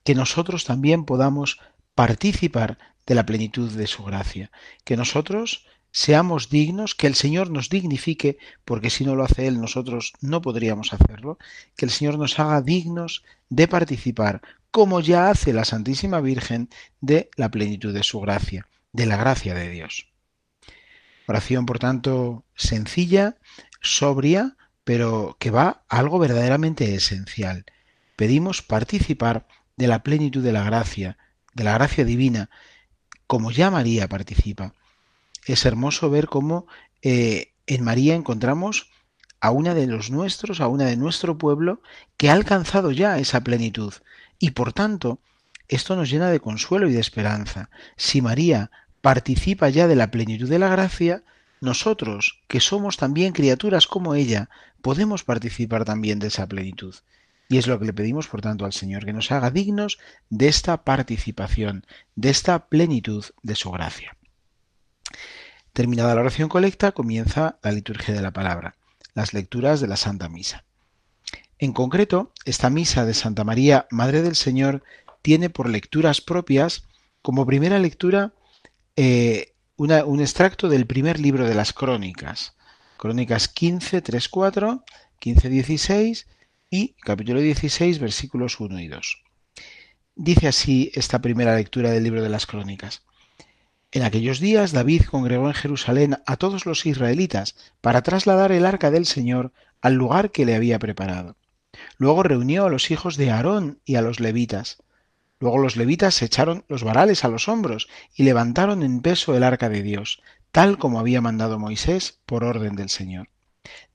que 0.04 0.16
nosotros 0.16 0.66
también 0.66 1.06
podamos 1.06 1.60
participar 1.96 2.78
de 3.06 3.16
la 3.16 3.26
plenitud 3.26 3.72
de 3.72 3.88
su 3.88 4.04
gracia, 4.04 4.52
que 4.84 4.98
nosotros 4.98 5.66
seamos 5.92 6.50
dignos, 6.50 6.96
que 6.96 7.08
el 7.08 7.16
Señor 7.16 7.50
nos 7.50 7.70
dignifique, 7.70 8.38
porque 8.64 8.90
si 8.90 9.04
no 9.04 9.16
lo 9.16 9.24
hace 9.24 9.48
Él, 9.48 9.60
nosotros 9.60 10.14
no 10.22 10.42
podríamos 10.42 10.94
hacerlo, 10.94 11.38
que 11.76 11.86
el 11.86 11.92
Señor 11.92 12.18
nos 12.18 12.40
haga 12.40 12.62
dignos 12.62 13.24
de 13.50 13.68
participar, 13.68 14.42
como 14.72 15.02
ya 15.02 15.30
hace 15.30 15.52
la 15.52 15.66
Santísima 15.66 16.22
Virgen, 16.22 16.70
de 17.02 17.30
la 17.36 17.52
plenitud 17.52 17.94
de 17.94 18.04
su 18.04 18.22
gracia, 18.22 18.68
de 18.94 19.06
la 19.06 19.18
gracia 19.18 19.54
de 19.54 19.70
Dios. 19.70 20.08
Oración, 21.28 21.66
por 21.66 21.80
tanto, 21.80 22.46
sencilla, 22.56 23.38
sobria, 23.82 24.56
pero 24.84 25.36
que 25.40 25.52
va 25.52 25.84
a 25.90 25.98
algo 26.00 26.20
verdaderamente 26.20 26.96
esencial. 26.96 27.66
Pedimos 28.16 28.62
participar 28.62 29.48
de 29.78 29.88
la 29.88 30.04
plenitud 30.04 30.44
de 30.44 30.52
la 30.52 30.64
gracia, 30.64 31.18
de 31.54 31.64
la 31.64 31.74
gracia 31.74 32.06
divina, 32.06 32.50
como 33.28 33.52
ya 33.52 33.72
María 33.72 34.08
participa 34.08 34.74
es 35.46 35.66
hermoso 35.66 36.10
ver 36.10 36.28
cómo 36.28 36.68
eh, 37.02 37.54
en 37.68 37.84
María 37.84 38.16
encontramos 38.16 38.90
a 39.40 39.52
una 39.52 39.74
de 39.74 39.88
los 39.88 40.12
nuestros, 40.12 40.62
a 40.62 40.68
una 40.68 40.86
de 40.86 40.98
nuestro 40.98 41.38
pueblo, 41.38 41.82
que 42.18 42.30
ha 42.30 42.34
alcanzado 42.34 42.92
ya 42.92 43.18
esa 43.18 43.42
plenitud. 43.42 43.94
Y 44.38 44.52
por 44.52 44.74
tanto, 44.74 45.20
esto 45.68 45.96
nos 45.96 46.10
llena 46.10 46.30
de 46.30 46.40
consuelo 46.40 46.88
y 46.88 46.94
de 46.94 47.00
esperanza. 47.00 47.70
Si 47.98 48.22
María 48.22 48.70
participa 49.02 49.70
ya 49.70 49.88
de 49.88 49.96
la 49.96 50.12
plenitud 50.12 50.48
de 50.48 50.60
la 50.60 50.70
gracia, 50.70 51.24
nosotros, 51.62 52.42
que 52.48 52.60
somos 52.60 52.98
también 52.98 53.34
criaturas 53.34 53.88
como 53.88 54.16
ella, 54.16 54.50
podemos 54.82 55.24
participar 55.24 55.86
también 55.86 56.20
de 56.20 56.28
esa 56.28 56.48
plenitud. 56.48 56.96
Y 57.48 57.58
es 57.58 57.68
lo 57.68 57.80
que 57.80 57.86
le 57.86 57.94
pedimos, 57.94 58.28
por 58.28 58.42
tanto, 58.42 58.66
al 58.66 58.74
Señor, 58.74 59.06
que 59.06 59.14
nos 59.14 59.32
haga 59.32 59.52
dignos 59.52 60.00
de 60.30 60.48
esta 60.48 60.84
participación, 60.84 61.86
de 62.16 62.30
esta 62.30 62.68
plenitud 62.68 63.26
de 63.44 63.56
su 63.56 63.72
gracia. 63.72 64.18
Terminada 65.74 66.16
la 66.16 66.22
oración 66.22 66.50
colecta, 66.50 66.92
comienza 66.94 67.60
la 67.62 67.72
liturgia 67.72 68.14
de 68.14 68.22
la 68.22 68.32
palabra, 68.32 68.76
las 69.14 69.34
lecturas 69.34 69.80
de 69.80 69.88
la 69.88 69.98
Santa 69.98 70.30
Misa. 70.30 70.64
En 71.60 71.74
concreto, 71.74 72.32
esta 72.46 72.70
misa 72.70 73.06
de 73.06 73.14
Santa 73.14 73.44
María, 73.44 73.86
Madre 73.92 74.24
del 74.24 74.36
Señor, 74.36 74.84
tiene 75.22 75.50
por 75.50 75.70
lecturas 75.70 76.20
propias, 76.20 76.86
como 77.22 77.46
primera 77.46 77.78
lectura, 77.78 78.34
eh, 78.96 79.51
un 79.82 80.20
extracto 80.20 80.70
del 80.70 80.86
primer 80.86 81.20
libro 81.20 81.48
de 81.48 81.56
las 81.56 81.74
crónicas, 81.74 82.56
crónicas 82.98 83.48
15, 83.48 84.04
3, 84.04 84.30
4, 84.30 84.84
15, 85.18 85.50
16 85.50 86.28
y 86.70 86.94
capítulo 87.02 87.40
16, 87.40 87.98
versículos 87.98 88.60
1 88.60 88.80
y 88.80 88.88
2. 88.88 89.24
Dice 90.14 90.48
así 90.48 90.92
esta 90.94 91.20
primera 91.20 91.56
lectura 91.56 91.90
del 91.90 92.04
libro 92.04 92.22
de 92.22 92.30
las 92.30 92.46
crónicas. 92.46 93.02
En 93.92 94.04
aquellos 94.04 94.40
días 94.40 94.72
David 94.72 95.06
congregó 95.10 95.48
en 95.48 95.56
Jerusalén 95.56 96.18
a 96.28 96.38
todos 96.38 96.68
los 96.68 96.86
israelitas 96.86 97.56
para 97.82 98.04
trasladar 98.04 98.52
el 98.52 98.68
arca 98.68 98.92
del 98.92 99.08
Señor 99.08 99.52
al 99.82 99.96
lugar 99.96 100.30
que 100.30 100.46
le 100.46 100.54
había 100.54 100.78
preparado. 100.78 101.38
Luego 101.98 102.22
reunió 102.22 102.66
a 102.66 102.70
los 102.70 102.92
hijos 102.92 103.18
de 103.18 103.32
Aarón 103.32 103.82
y 103.84 103.96
a 103.96 104.04
los 104.04 104.20
levitas. 104.20 104.78
Luego 105.42 105.58
los 105.58 105.76
levitas 105.76 106.22
echaron 106.22 106.64
los 106.70 106.84
varales 106.84 107.26
a 107.26 107.28
los 107.28 107.50
hombros 107.50 107.90
y 108.16 108.24
levantaron 108.24 108.84
en 108.84 109.02
peso 109.02 109.36
el 109.36 109.44
arca 109.44 109.70
de 109.70 109.82
Dios, 109.82 110.22
tal 110.52 110.78
como 110.78 111.00
había 111.00 111.20
mandado 111.20 111.58
Moisés 111.58 112.20
por 112.28 112.44
orden 112.44 112.76
del 112.76 112.90
Señor. 112.90 113.28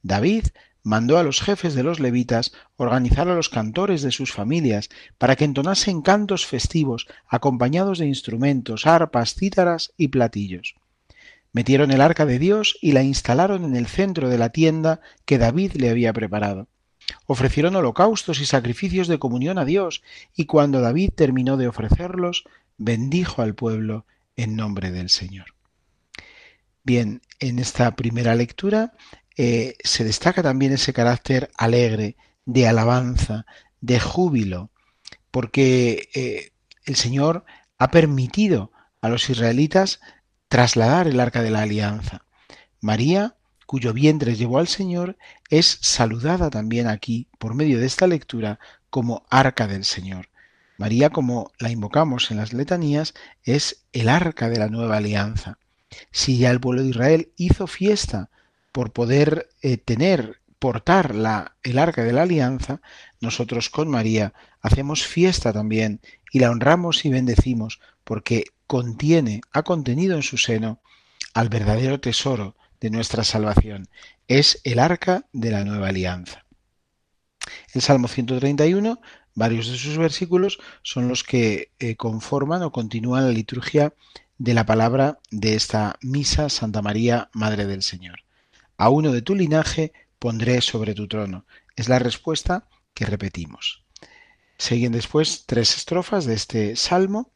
David 0.03 0.47
mandó 0.83 1.19
a 1.19 1.23
los 1.23 1.41
jefes 1.41 1.75
de 1.75 1.85
los 1.85 2.01
levitas 2.01 2.53
organizar 2.77 3.29
a 3.29 3.37
los 3.37 3.49
cantores 3.49 4.03
de 4.03 4.11
sus 4.11 4.33
familias 4.33 4.89
para 5.19 5.37
que 5.37 5.45
entonasen 5.45 6.03
cantos 6.03 6.47
festivos 6.47 7.07
acompañados 7.29 8.01
de 8.01 8.07
instrumentos, 8.07 8.85
arpas, 8.85 9.35
cítaras 9.35 9.93
y 9.97 10.09
platillos. 10.09 10.75
Metieron 11.53 11.93
el 11.93 12.01
arca 12.01 12.27
de 12.27 12.41
Dios 12.41 12.77
y 12.83 12.91
la 12.91 13.05
instalaron 13.05 13.65
en 13.65 13.77
el 13.77 13.87
centro 13.87 14.29
de 14.29 14.39
la 14.39 14.49
tienda 14.49 15.01
que 15.25 15.39
David 15.39 15.75
le 15.75 15.91
había 15.91 16.13
preparado. 16.13 16.67
Ofrecieron 17.27 17.77
holocaustos 17.77 18.41
y 18.41 18.47
sacrificios 18.47 19.09
de 19.09 19.19
comunión 19.19 19.59
a 19.59 19.65
Dios, 19.65 20.03
y 20.35 20.47
cuando 20.47 20.81
David 20.81 21.11
terminó 21.15 21.57
de 21.57 21.69
ofrecerlos, 21.69 22.45
bendijo 22.79 23.43
al 23.43 23.55
pueblo 23.55 24.07
en 24.37 24.57
nombre 24.57 24.91
del 24.91 25.09
Señor. 25.09 25.55
Bien, 26.83 27.23
en 27.41 27.59
esta 27.59 27.97
primera 27.97 28.35
lectura 28.35 28.93
eh, 29.37 29.75
se 29.83 30.05
destaca 30.05 30.43
también 30.43 30.73
ese 30.73 30.93
carácter 30.93 31.51
alegre, 31.57 32.17
de 32.45 32.69
alabanza, 32.69 33.45
de 33.81 33.99
júbilo, 34.01 34.71
porque 35.31 36.09
eh, 36.15 36.53
el 36.85 36.97
Señor 36.97 37.45
ha 37.77 37.91
permitido 37.91 38.73
a 39.01 39.09
los 39.09 39.29
israelitas 39.29 40.01
trasladar 40.49 41.09
el 41.09 41.21
arca 41.21 41.43
de 41.43 41.51
la 41.51 41.63
alianza. 41.63 42.25
María, 42.81 43.37
cuyo 43.67 43.93
vientre 43.93 44.37
llevó 44.37 44.59
al 44.59 44.69
Señor, 44.69 45.17
es 45.51 45.79
saludada 45.83 46.51
también 46.51 46.87
aquí, 46.87 47.29
por 47.39 47.55
medio 47.55 47.79
de 47.79 47.87
esta 47.87 48.07
lectura, 48.07 48.59
como 48.91 49.27
arca 49.29 49.67
del 49.67 49.85
Señor. 49.85 50.29
María, 50.79 51.11
como 51.11 51.53
la 51.59 51.71
invocamos 51.71 52.31
en 52.31 52.37
las 52.37 52.53
letanías, 52.53 53.15
es 53.43 53.85
el 53.93 54.09
arca 54.09 54.49
de 54.49 54.59
la 54.59 54.69
nueva 54.69 54.99
alianza. 54.99 55.59
Si 56.11 56.39
ya 56.39 56.51
el 56.51 56.61
pueblo 56.61 56.83
de 56.83 56.91
Israel 56.91 57.33
hizo 57.37 57.67
fiesta 57.67 58.31
por 58.73 58.93
poder 58.93 59.49
eh, 59.63 59.79
tener, 59.79 60.41
portar 60.59 61.15
la, 61.15 61.57
el 61.63 61.79
arca 61.79 62.05
de 62.05 62.13
la 62.13 62.23
alianza, 62.23 62.81
nosotros 63.21 63.71
con 63.71 63.89
María 63.89 64.35
hacemos 64.61 65.07
fiesta 65.07 65.53
también 65.53 66.01
y 66.31 66.41
la 66.41 66.51
honramos 66.51 67.05
y 67.05 67.11
bendecimos 67.11 67.81
porque 68.05 68.45
contiene, 68.67 69.41
ha 69.53 69.63
contenido 69.63 70.17
en 70.17 70.23
su 70.23 70.37
seno 70.37 70.81
al 71.35 71.49
verdadero 71.49 72.01
tesoro 72.01 72.57
de 72.81 72.91
nuestra 72.91 73.25
salvación. 73.25 73.89
Es 74.29 74.61
el 74.65 74.79
arca 74.79 75.27
de 75.33 75.51
la 75.51 75.65
nueva 75.65 75.89
alianza. 75.89 76.45
El 77.73 77.83
Salmo 77.83 78.09
131, 78.09 79.01
varios 79.35 79.71
de 79.71 79.79
sus 79.79 79.99
versículos 79.99 80.59
son 80.83 81.09
los 81.09 81.23
que 81.25 81.73
eh, 81.79 81.97
conforman 81.97 82.63
o 82.63 82.73
continúan 82.73 83.27
la 83.27 83.33
liturgia 83.33 83.95
de 84.39 84.55
la 84.55 84.67
palabra 84.67 85.19
de 85.31 85.55
esta 85.55 85.97
misa 86.03 86.49
Santa 86.49 86.83
María, 86.83 87.31
Madre 87.33 87.67
del 87.67 87.83
Señor 87.83 88.27
a 88.77 88.91
uno 88.91 89.13
de 89.13 89.23
tu 89.23 89.35
linaje 89.35 89.93
pondré 90.19 90.61
sobre 90.61 90.95
tu 90.95 91.09
trono. 91.09 91.47
Es 91.77 91.89
la 91.89 91.99
respuesta 91.99 92.69
que 92.95 93.07
repetimos. 93.07 93.85
Siguen 94.59 94.93
después 94.93 95.45
tres 95.47 95.77
estrofas 95.77 96.25
de 96.25 96.35
este 96.35 96.77
salmo 96.77 97.33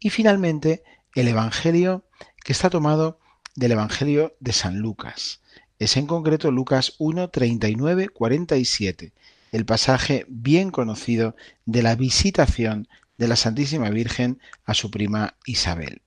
y 0.00 0.10
finalmente 0.10 0.82
el 1.14 1.28
Evangelio 1.28 2.04
que 2.44 2.52
está 2.52 2.70
tomado 2.70 3.20
del 3.58 3.72
Evangelio 3.72 4.36
de 4.38 4.52
San 4.52 4.78
Lucas. 4.78 5.40
Es 5.80 5.96
en 5.96 6.06
concreto 6.06 6.52
Lucas 6.52 6.94
1, 6.98 7.28
39, 7.30 8.08
47, 8.08 9.12
el 9.50 9.64
pasaje 9.64 10.24
bien 10.28 10.70
conocido 10.70 11.34
de 11.66 11.82
la 11.82 11.96
visitación 11.96 12.86
de 13.16 13.26
la 13.26 13.34
Santísima 13.34 13.90
Virgen 13.90 14.40
a 14.64 14.74
su 14.74 14.92
prima 14.92 15.34
Isabel. 15.44 16.02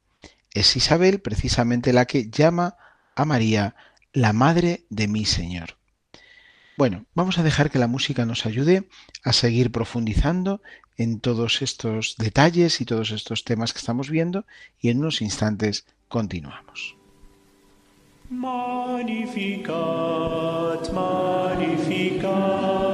Es 0.54 0.78
Isabel 0.78 1.20
precisamente 1.20 1.92
la 1.92 2.06
que 2.06 2.30
llama 2.30 2.78
a 3.16 3.26
María 3.26 3.76
la 4.14 4.32
madre 4.32 4.86
de 4.90 5.10
mi 5.10 5.26
Señor. 5.26 5.78
Bueno, 6.78 7.06
vamos 7.16 7.38
a 7.38 7.44
dejar 7.44 7.70
que 7.70 7.80
la 7.80 7.88
música 7.88 8.26
nos 8.26 8.46
ayude 8.46 8.88
a 9.24 9.34
seguir 9.34 9.74
profundizando 9.74 10.62
en 10.96 11.20
todos 11.20 11.62
estos 11.62 12.16
detalles 12.18 12.80
y 12.80 12.86
todos 12.86 13.12
estos 13.12 13.44
temas 13.44 13.74
que 13.74 13.80
estamos 13.80 14.10
viendo 14.10 14.46
y 14.80 14.90
en 14.90 15.00
unos 15.00 15.22
instantes 15.22 15.86
continuamos. 16.08 17.01
Magnificat, 18.32 19.68
magnificat. 20.94 22.91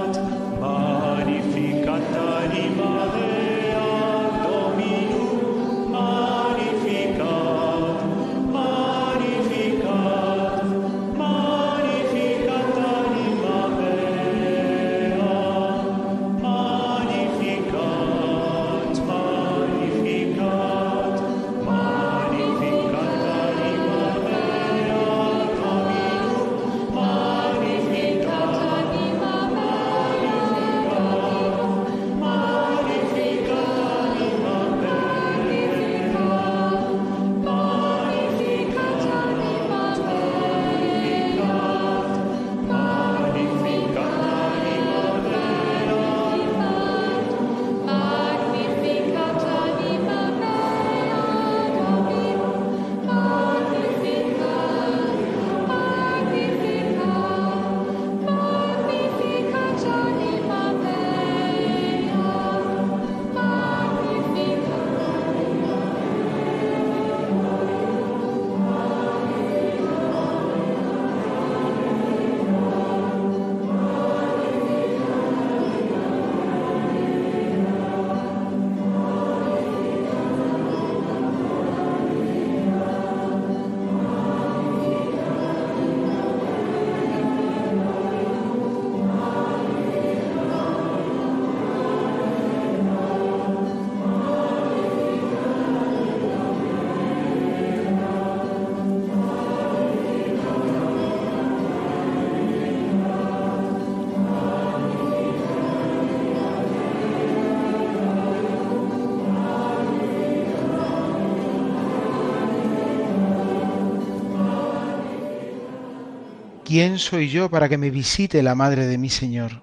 ¿Quién 116.67 116.99
soy 116.99 117.29
yo 117.29 117.49
para 117.49 117.69
que 117.69 117.77
me 117.77 117.91
visite 117.91 118.43
la 118.43 118.53
madre 118.53 118.87
de 118.87 118.97
mi 118.97 119.09
Señor? 119.09 119.61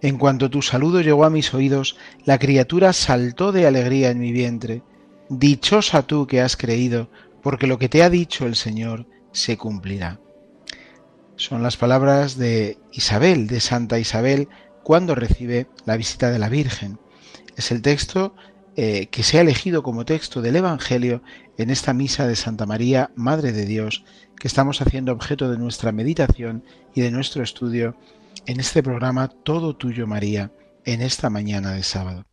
En 0.00 0.16
cuanto 0.16 0.48
tu 0.48 0.62
saludo 0.62 1.02
llegó 1.02 1.26
a 1.26 1.30
mis 1.30 1.52
oídos, 1.52 1.98
la 2.24 2.38
criatura 2.38 2.94
saltó 2.94 3.52
de 3.52 3.66
alegría 3.66 4.08
en 4.08 4.18
mi 4.18 4.32
vientre. 4.32 4.82
Dichosa 5.28 6.04
tú 6.04 6.26
que 6.26 6.40
has 6.40 6.56
creído, 6.56 7.10
porque 7.42 7.66
lo 7.66 7.78
que 7.78 7.90
te 7.90 8.02
ha 8.02 8.08
dicho 8.08 8.46
el 8.46 8.56
Señor 8.56 9.04
se 9.30 9.58
cumplirá. 9.58 10.20
Son 11.36 11.62
las 11.62 11.76
palabras 11.76 12.38
de 12.38 12.78
Isabel, 12.92 13.46
de 13.46 13.60
Santa 13.60 13.98
Isabel, 13.98 14.48
cuando 14.82 15.14
recibe 15.14 15.66
la 15.84 15.98
visita 15.98 16.30
de 16.30 16.38
la 16.38 16.48
Virgen. 16.48 16.98
Es 17.56 17.70
el 17.72 17.82
texto 17.82 18.34
eh, 18.74 19.08
que 19.10 19.22
se 19.22 19.36
ha 19.36 19.42
elegido 19.42 19.82
como 19.82 20.06
texto 20.06 20.40
del 20.40 20.56
Evangelio 20.56 21.20
en 21.58 21.70
esta 21.70 21.92
misa 21.92 22.26
de 22.26 22.36
Santa 22.36 22.66
María, 22.66 23.10
Madre 23.16 23.52
de 23.52 23.66
Dios, 23.66 24.04
que 24.38 24.48
estamos 24.48 24.80
haciendo 24.80 25.12
objeto 25.12 25.50
de 25.50 25.58
nuestra 25.58 25.92
meditación 25.92 26.64
y 26.94 27.00
de 27.00 27.10
nuestro 27.10 27.42
estudio 27.42 27.96
en 28.46 28.60
este 28.60 28.82
programa 28.82 29.28
Todo 29.28 29.76
Tuyo 29.76 30.06
María, 30.06 30.52
en 30.84 31.02
esta 31.02 31.28
mañana 31.28 31.72
de 31.72 31.82
sábado. 31.82 32.26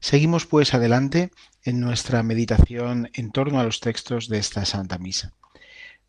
Seguimos 0.00 0.46
pues 0.46 0.74
adelante 0.74 1.30
en 1.64 1.80
nuestra 1.80 2.22
meditación 2.22 3.10
en 3.14 3.32
torno 3.32 3.58
a 3.58 3.64
los 3.64 3.80
textos 3.80 4.28
de 4.28 4.38
esta 4.38 4.66
Santa 4.66 4.98
Misa. 4.98 5.32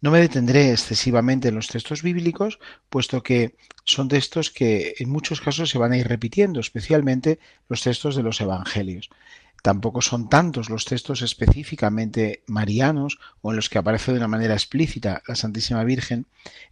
No 0.01 0.11
me 0.11 0.19
detendré 0.19 0.71
excesivamente 0.71 1.47
en 1.47 1.55
los 1.55 1.69
textos 1.69 2.03
bíblicos, 2.03 2.59
puesto 2.89 3.23
que 3.23 3.55
son 3.85 4.09
textos 4.09 4.51
que 4.51 4.95
en 4.99 5.09
muchos 5.09 5.39
casos 5.39 5.69
se 5.69 5.77
van 5.77 5.93
a 5.93 5.97
ir 5.97 6.09
repitiendo, 6.09 6.59
especialmente 6.59 7.39
los 7.69 7.81
textos 7.83 8.17
de 8.17 8.23
los 8.23 8.41
Evangelios. 8.41 9.09
Tampoco 9.63 10.01
son 10.01 10.27
tantos 10.27 10.69
los 10.69 10.83
textos 10.83 11.21
específicamente 11.21 12.43
marianos 12.47 13.17
o 13.41 13.51
en 13.51 13.55
los 13.55 13.69
que 13.69 13.77
aparece 13.77 14.11
de 14.11 14.17
una 14.17 14.27
manera 14.27 14.55
explícita 14.55 15.23
la 15.25 15.35
Santísima 15.35 15.85
Virgen 15.85 16.25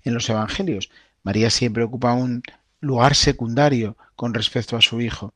en 0.04 0.14
los 0.14 0.30
Evangelios. 0.30 0.90
María 1.24 1.50
siempre 1.52 1.84
ocupa 1.84 2.12
un 2.12 2.44
lugar 2.82 3.16
secundario 3.16 3.96
con 4.18 4.34
respecto 4.34 4.76
a 4.76 4.82
su 4.82 5.00
Hijo. 5.00 5.34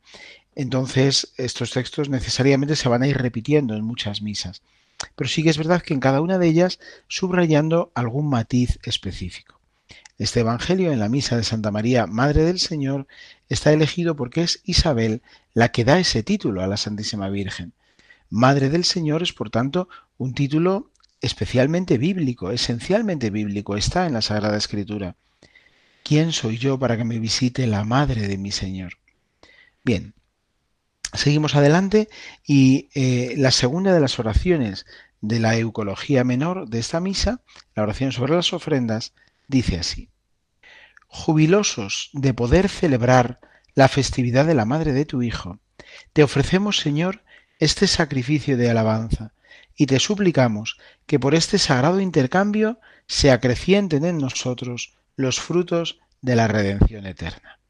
Entonces, 0.54 1.32
estos 1.38 1.70
textos 1.70 2.10
necesariamente 2.10 2.76
se 2.76 2.90
van 2.90 3.02
a 3.02 3.08
ir 3.08 3.16
repitiendo 3.16 3.74
en 3.74 3.84
muchas 3.84 4.20
misas. 4.20 4.60
Pero 5.14 5.30
sí 5.30 5.42
que 5.42 5.48
es 5.48 5.56
verdad 5.56 5.80
que 5.80 5.94
en 5.94 6.00
cada 6.00 6.20
una 6.20 6.36
de 6.36 6.48
ellas 6.48 6.78
subrayando 7.08 7.90
algún 7.94 8.28
matiz 8.28 8.78
específico. 8.82 9.55
Este 10.18 10.40
Evangelio 10.40 10.92
en 10.92 10.98
la 10.98 11.10
misa 11.10 11.36
de 11.36 11.44
Santa 11.44 11.70
María, 11.70 12.06
Madre 12.06 12.42
del 12.44 12.58
Señor, 12.58 13.06
está 13.50 13.72
elegido 13.72 14.16
porque 14.16 14.42
es 14.42 14.62
Isabel 14.64 15.20
la 15.52 15.70
que 15.72 15.84
da 15.84 15.98
ese 15.98 16.22
título 16.22 16.62
a 16.62 16.66
la 16.66 16.78
Santísima 16.78 17.28
Virgen. 17.28 17.74
Madre 18.30 18.70
del 18.70 18.84
Señor 18.84 19.22
es, 19.22 19.32
por 19.32 19.50
tanto, 19.50 19.88
un 20.16 20.34
título 20.34 20.90
especialmente 21.20 21.98
bíblico, 21.98 22.50
esencialmente 22.50 23.30
bíblico, 23.30 23.76
está 23.76 24.06
en 24.06 24.14
la 24.14 24.22
Sagrada 24.22 24.56
Escritura. 24.56 25.16
¿Quién 26.02 26.32
soy 26.32 26.56
yo 26.56 26.78
para 26.78 26.96
que 26.96 27.04
me 27.04 27.18
visite 27.18 27.66
la 27.66 27.84
Madre 27.84 28.26
de 28.26 28.38
mi 28.38 28.52
Señor? 28.52 28.94
Bien, 29.84 30.14
seguimos 31.12 31.56
adelante 31.56 32.08
y 32.46 32.88
eh, 32.94 33.34
la 33.36 33.50
segunda 33.50 33.92
de 33.92 34.00
las 34.00 34.18
oraciones 34.18 34.86
de 35.20 35.40
la 35.40 35.56
Eucología 35.56 36.24
Menor 36.24 36.68
de 36.68 36.78
esta 36.78 37.00
misa, 37.00 37.42
la 37.74 37.82
oración 37.82 38.12
sobre 38.12 38.34
las 38.34 38.52
ofrendas, 38.52 39.12
dice 39.48 39.78
así 39.78 40.10
jubilosos 41.16 42.10
de 42.12 42.34
poder 42.34 42.68
celebrar 42.68 43.40
la 43.74 43.88
festividad 43.88 44.44
de 44.46 44.54
la 44.54 44.64
Madre 44.64 44.92
de 44.92 45.04
tu 45.04 45.22
Hijo, 45.22 45.60
te 46.12 46.22
ofrecemos, 46.22 46.78
Señor, 46.78 47.22
este 47.58 47.86
sacrificio 47.86 48.56
de 48.56 48.70
alabanza, 48.70 49.32
y 49.76 49.86
te 49.86 49.98
suplicamos 49.98 50.78
que 51.06 51.18
por 51.18 51.34
este 51.34 51.58
sagrado 51.58 52.00
intercambio 52.00 52.80
se 53.06 53.30
acrecienten 53.30 54.04
en 54.04 54.18
nosotros 54.18 54.94
los 55.16 55.40
frutos 55.40 56.00
de 56.20 56.36
la 56.36 56.48
redención 56.48 57.06
eterna. 57.06 57.60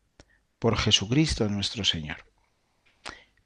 Por 0.59 0.77
Jesucristo 0.77 1.49
nuestro 1.49 1.85
Señor. 1.85 2.25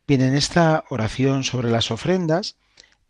Bien, 0.06 0.22
en 0.22 0.34
esta 0.34 0.84
oración 0.90 1.44
sobre 1.44 1.70
las 1.70 1.90
ofrendas, 1.90 2.56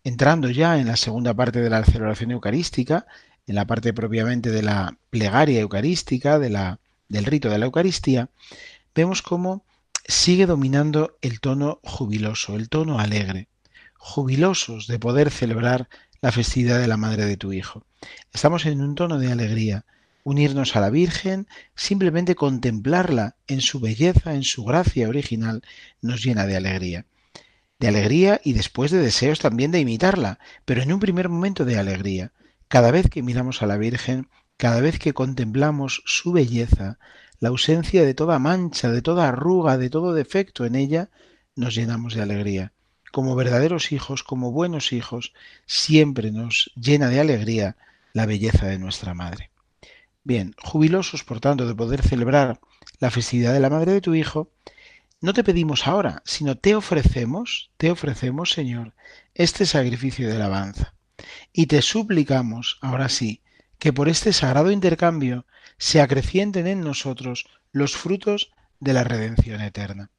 entrando 0.05 0.51
ya 0.51 0.79
en 0.79 0.87
la 0.87 0.97
segunda 0.97 1.35
parte 1.35 1.61
de 1.61 1.71
la 1.71 1.85
celebración 1.85 2.31
eucarística, 2.31 3.07
en 3.51 3.57
la 3.57 3.67
parte 3.67 3.93
propiamente 3.93 4.53
de 4.53 4.63
la 4.63 4.97
plegaria 5.11 5.59
eucarística, 5.59 6.39
del 6.39 7.25
rito 7.25 7.51
de 7.51 7.59
la 7.59 7.65
Eucaristía, 7.65 8.29
vemos 8.95 9.23
cómo 9.23 9.65
sigue 10.07 10.47
dominando 10.47 11.19
el 11.21 11.41
tono 11.41 11.81
jubiloso, 11.83 12.55
el 12.55 12.69
tono 12.69 13.01
alegre, 13.01 13.49
jubilosos 13.99 14.87
de 14.87 15.01
poder 15.01 15.33
celebrar 15.33 15.89
la 16.21 16.31
festividad 16.31 16.79
de 16.79 16.87
la 16.87 16.97
Madre 16.97 17.25
de 17.27 17.37
tu 17.37 17.53
Hijo. 17.53 17.85
Estamos 18.33 18.67
en 18.67 18.83
un 18.83 18.95
tono 18.95 19.19
de 19.19 19.33
alegría, 19.33 19.85
unirnos 20.23 20.77
a 20.77 20.81
la 20.81 20.91
Virgen, 20.91 21.49
simplemente 21.75 22.37
contemplarla 22.37 23.35
en 23.49 23.63
su 23.63 23.81
belleza, 23.81 24.35
en 24.35 24.45
su 24.45 24.63
gracia 24.63 25.09
original, 25.09 25.63
nos 26.01 26.23
llena 26.23 26.47
de 26.47 26.57
alegría. 26.57 27.05
De 27.81 27.89
alegría 27.89 28.41
y 28.45 28.53
después 28.53 28.93
de 28.93 28.99
deseos 28.99 29.41
también 29.41 29.73
de 29.73 29.81
imitarla, 29.81 30.39
pero 30.65 30.83
en 30.83 30.93
un 30.93 31.01
primer 31.01 31.29
momento 31.29 31.65
de 31.65 31.81
alegría. 31.81 32.31
Cada 32.71 32.93
vez 32.93 33.11
que 33.11 33.25
miramos 33.25 33.63
a 33.63 33.67
la 33.67 33.77
Virgen, 33.77 34.29
cada 34.57 34.81
vez 34.81 35.01
que 35.01 35.13
contemplamos 35.13 36.05
su 36.07 36.31
belleza, 36.31 37.01
la 37.41 37.49
ausencia 37.49 38.05
de 38.05 38.15
toda 38.15 38.39
mancha, 38.39 38.93
de 38.93 39.03
toda 39.03 39.29
arruga, 39.29 39.77
de 39.77 39.91
todo 39.91 40.15
defecto 40.15 40.65
en 40.65 40.77
ella, 40.77 41.11
nos 41.57 41.75
llenamos 41.75 42.15
de 42.15 42.23
alegría. 42.23 42.73
Como 43.11 43.35
verdaderos 43.35 43.91
hijos, 43.91 44.23
como 44.23 44.53
buenos 44.53 44.93
hijos, 44.93 45.33
siempre 45.67 46.31
nos 46.31 46.71
llena 46.77 47.09
de 47.09 47.19
alegría 47.19 47.77
la 48.13 48.25
belleza 48.25 48.67
de 48.67 48.79
nuestra 48.79 49.15
Madre. 49.15 49.51
Bien, 50.23 50.55
jubilosos 50.63 51.25
por 51.25 51.41
tanto 51.41 51.67
de 51.67 51.75
poder 51.75 52.03
celebrar 52.03 52.61
la 53.01 53.11
festividad 53.11 53.53
de 53.53 53.59
la 53.59 53.71
Madre 53.71 53.95
de 53.95 54.01
tu 54.01 54.15
Hijo, 54.15 54.49
no 55.21 55.33
te 55.33 55.43
pedimos 55.43 55.89
ahora, 55.89 56.23
sino 56.25 56.57
te 56.57 56.77
ofrecemos, 56.77 57.73
te 57.79 57.91
ofrecemos, 57.91 58.53
Señor, 58.53 58.95
este 59.35 59.67
sacrificio 59.67 60.29
de 60.29 60.37
alabanza. 60.37 60.95
Y 61.53 61.67
te 61.67 61.83
suplicamos, 61.83 62.79
ahora 62.81 63.09
sí, 63.09 63.43
que 63.79 63.93
por 63.93 64.09
este 64.09 64.33
sagrado 64.33 64.71
intercambio 64.71 65.47
se 65.79 66.01
acrecienten 66.01 66.67
en 66.67 66.83
nosotros 66.83 67.47
los 67.73 67.97
frutos 67.97 68.53
de 68.79 68.93
la 68.93 69.05
redención 69.05 69.61
eterna. 69.61 70.11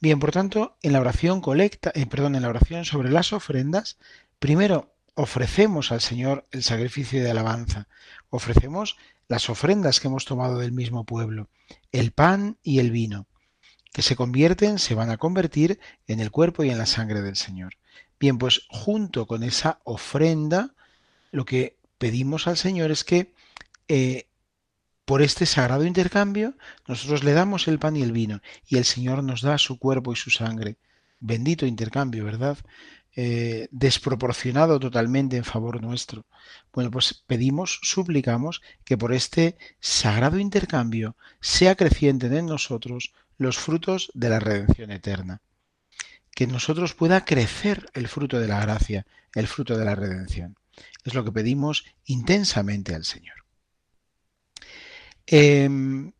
Bien, 0.00 0.18
por 0.18 0.32
tanto, 0.32 0.76
en 0.82 0.92
la 0.92 1.00
oración 1.00 1.40
colecta, 1.40 1.92
eh, 1.94 2.06
perdón, 2.06 2.34
en 2.34 2.42
la 2.42 2.48
oración 2.48 2.84
sobre 2.84 3.10
las 3.10 3.32
ofrendas, 3.32 3.98
primero 4.40 4.96
ofrecemos 5.14 5.92
al 5.92 6.00
Señor 6.00 6.48
el 6.50 6.64
sacrificio 6.64 7.22
de 7.22 7.30
alabanza, 7.30 7.86
ofrecemos 8.28 8.96
las 9.28 9.48
ofrendas 9.48 10.00
que 10.00 10.08
hemos 10.08 10.24
tomado 10.24 10.58
del 10.58 10.72
mismo 10.72 11.04
pueblo, 11.04 11.48
el 11.92 12.10
pan 12.10 12.58
y 12.62 12.80
el 12.80 12.90
vino, 12.90 13.28
que 13.92 14.02
se 14.02 14.16
convierten, 14.16 14.78
se 14.78 14.94
van 14.94 15.10
a 15.10 15.18
convertir 15.18 15.78
en 16.08 16.18
el 16.18 16.30
cuerpo 16.30 16.64
y 16.64 16.70
en 16.70 16.78
la 16.78 16.86
sangre 16.86 17.22
del 17.22 17.36
Señor. 17.36 17.74
Bien, 18.22 18.38
pues 18.38 18.66
junto 18.68 19.26
con 19.26 19.42
esa 19.42 19.80
ofrenda, 19.82 20.76
lo 21.32 21.44
que 21.44 21.76
pedimos 21.98 22.46
al 22.46 22.56
Señor 22.56 22.92
es 22.92 23.02
que 23.02 23.34
eh, 23.88 24.28
por 25.04 25.22
este 25.22 25.44
sagrado 25.44 25.84
intercambio 25.84 26.54
nosotros 26.86 27.24
le 27.24 27.32
damos 27.32 27.66
el 27.66 27.80
pan 27.80 27.96
y 27.96 28.02
el 28.02 28.12
vino 28.12 28.40
y 28.64 28.76
el 28.76 28.84
Señor 28.84 29.24
nos 29.24 29.42
da 29.42 29.58
su 29.58 29.76
cuerpo 29.76 30.12
y 30.12 30.16
su 30.16 30.30
sangre. 30.30 30.76
Bendito 31.18 31.66
intercambio, 31.66 32.24
¿verdad? 32.24 32.58
Eh, 33.16 33.66
desproporcionado 33.72 34.78
totalmente 34.78 35.36
en 35.36 35.44
favor 35.44 35.82
nuestro. 35.82 36.24
Bueno, 36.72 36.92
pues 36.92 37.24
pedimos, 37.26 37.80
suplicamos 37.82 38.62
que 38.84 38.96
por 38.96 39.12
este 39.12 39.56
sagrado 39.80 40.38
intercambio 40.38 41.16
sea 41.40 41.74
creciente 41.74 42.28
en 42.28 42.46
nosotros 42.46 43.12
los 43.36 43.58
frutos 43.58 44.12
de 44.14 44.28
la 44.28 44.38
redención 44.38 44.92
eterna 44.92 45.42
que 46.34 46.44
en 46.44 46.52
nosotros 46.52 46.94
pueda 46.94 47.24
crecer 47.24 47.90
el 47.94 48.08
fruto 48.08 48.38
de 48.40 48.48
la 48.48 48.60
gracia, 48.60 49.06
el 49.34 49.46
fruto 49.46 49.76
de 49.76 49.84
la 49.84 49.94
redención. 49.94 50.56
Es 51.04 51.14
lo 51.14 51.24
que 51.24 51.32
pedimos 51.32 51.84
intensamente 52.06 52.94
al 52.94 53.04
Señor. 53.04 53.36
Em, 55.26 56.12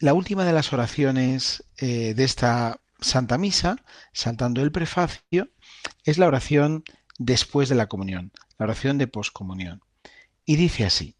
la 0.00 0.14
última 0.14 0.44
de 0.44 0.52
las 0.52 0.72
oraciones 0.72 1.64
eh, 1.76 2.14
de 2.14 2.24
esta 2.24 2.80
Santa 3.00 3.38
Misa, 3.38 3.76
saltando 4.12 4.62
el 4.62 4.72
prefacio, 4.72 5.50
es 6.04 6.18
la 6.18 6.26
oración 6.26 6.84
después 7.18 7.68
de 7.68 7.74
la 7.74 7.88
comunión, 7.88 8.32
la 8.58 8.64
oración 8.64 8.98
de 8.98 9.06
poscomunión. 9.06 9.82
Y 10.44 10.56
dice 10.56 10.84
así, 10.84 11.16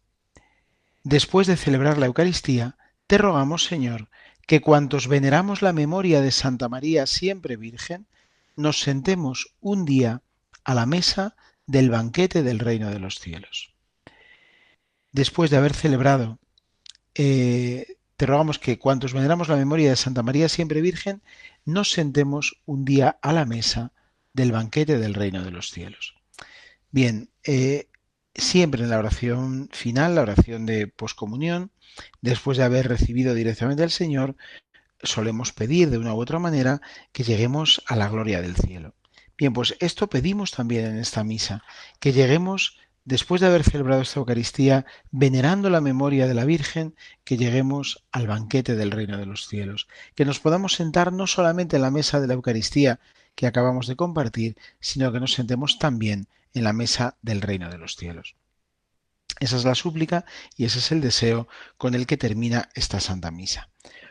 después 1.03 1.47
de 1.47 1.57
celebrar 1.57 1.97
la 1.97 2.07
Eucaristía, 2.07 2.77
te 3.07 3.17
rogamos, 3.17 3.65
Señor, 3.65 4.09
que 4.49 4.61
cuantos 4.61 5.07
veneramos 5.07 5.61
la 5.61 5.73
memoria 5.73 6.21
de 6.21 6.31
Santa 6.31 6.69
María 6.69 7.05
siempre 7.05 7.55
Virgen, 7.55 8.07
nos 8.55 8.79
sentemos 8.79 9.53
un 9.61 9.85
día 9.85 10.23
a 10.63 10.73
la 10.73 10.87
mesa 10.87 11.35
del 11.67 11.91
banquete 11.91 12.41
del 12.41 12.57
reino 12.57 12.89
de 12.89 12.97
los 12.97 13.19
cielos. 13.19 13.75
Después 15.11 15.51
de 15.51 15.57
haber 15.57 15.75
celebrado, 15.75 16.39
eh, 17.13 17.97
te 18.17 18.25
rogamos 18.25 18.57
que 18.57 18.79
cuantos 18.79 19.13
veneramos 19.13 19.49
la 19.49 19.55
memoria 19.55 19.91
de 19.91 19.95
Santa 19.95 20.23
María 20.23 20.49
siempre 20.49 20.81
Virgen, 20.81 21.21
nos 21.63 21.91
sentemos 21.91 22.59
un 22.65 22.85
día 22.85 23.19
a 23.21 23.33
la 23.33 23.45
mesa 23.45 23.93
del 24.33 24.51
banquete 24.51 24.97
del 24.97 25.13
reino 25.13 25.43
de 25.43 25.51
los 25.51 25.69
cielos. 25.69 26.15
Bien, 26.89 27.29
eh, 27.43 27.87
siempre 28.35 28.83
en 28.83 28.89
la 28.89 28.99
oración 28.99 29.69
final, 29.71 30.15
la 30.15 30.21
oración 30.21 30.65
de 30.65 30.87
poscomunión, 30.87 31.71
después 32.21 32.57
de 32.57 32.63
haber 32.63 32.87
recibido 32.87 33.33
directamente 33.33 33.83
al 33.83 33.91
Señor, 33.91 34.35
solemos 35.01 35.53
pedir 35.53 35.89
de 35.89 35.97
una 35.97 36.13
u 36.13 36.21
otra 36.21 36.39
manera 36.39 36.81
que 37.11 37.23
lleguemos 37.23 37.81
a 37.87 37.95
la 37.95 38.09
gloria 38.09 38.41
del 38.41 38.55
cielo. 38.55 38.95
Bien, 39.37 39.53
pues 39.53 39.75
esto 39.79 40.09
pedimos 40.09 40.51
también 40.51 40.85
en 40.85 40.97
esta 40.97 41.23
misa, 41.23 41.63
que 41.99 42.11
lleguemos, 42.11 42.77
después 43.05 43.39
de 43.39 43.47
haber 43.47 43.63
celebrado 43.63 44.01
esta 44.01 44.19
Eucaristía, 44.19 44.85
venerando 45.11 45.69
la 45.69 45.79
memoria 45.79 46.27
de 46.27 46.33
la 46.33 46.43
Virgen, 46.43 46.95
que 47.23 47.37
lleguemos 47.37 48.05
al 48.11 48.27
banquete 48.27 48.75
del 48.75 48.91
reino 48.91 49.17
de 49.17 49.25
los 49.25 49.47
cielos, 49.47 49.87
que 50.15 50.25
nos 50.25 50.39
podamos 50.39 50.73
sentar 50.73 51.13
no 51.13 51.25
solamente 51.25 51.77
en 51.77 51.83
la 51.83 51.91
mesa 51.91 52.19
de 52.19 52.27
la 52.27 52.33
Eucaristía 52.33 52.99
que 53.35 53.47
acabamos 53.47 53.87
de 53.87 53.95
compartir, 53.95 54.57
sino 54.81 55.13
que 55.13 55.21
nos 55.21 55.33
sentemos 55.33 55.79
también 55.79 56.27
en 56.53 56.63
la 56.63 56.73
mesa 56.73 57.17
del 57.21 57.41
reino 57.41 57.69
de 57.69 57.77
los 57.77 57.95
cielos. 57.95 58.35
Esa 59.39 59.55
es 59.55 59.63
la 59.63 59.75
súplica 59.75 60.25
y 60.55 60.65
ese 60.65 60.79
es 60.79 60.91
el 60.91 61.01
deseo 61.01 61.47
con 61.77 61.95
el 61.95 62.05
que 62.07 62.17
termina 62.17 62.69
esta 62.75 62.99
Santa 62.99 63.31
Misa. 63.31 63.69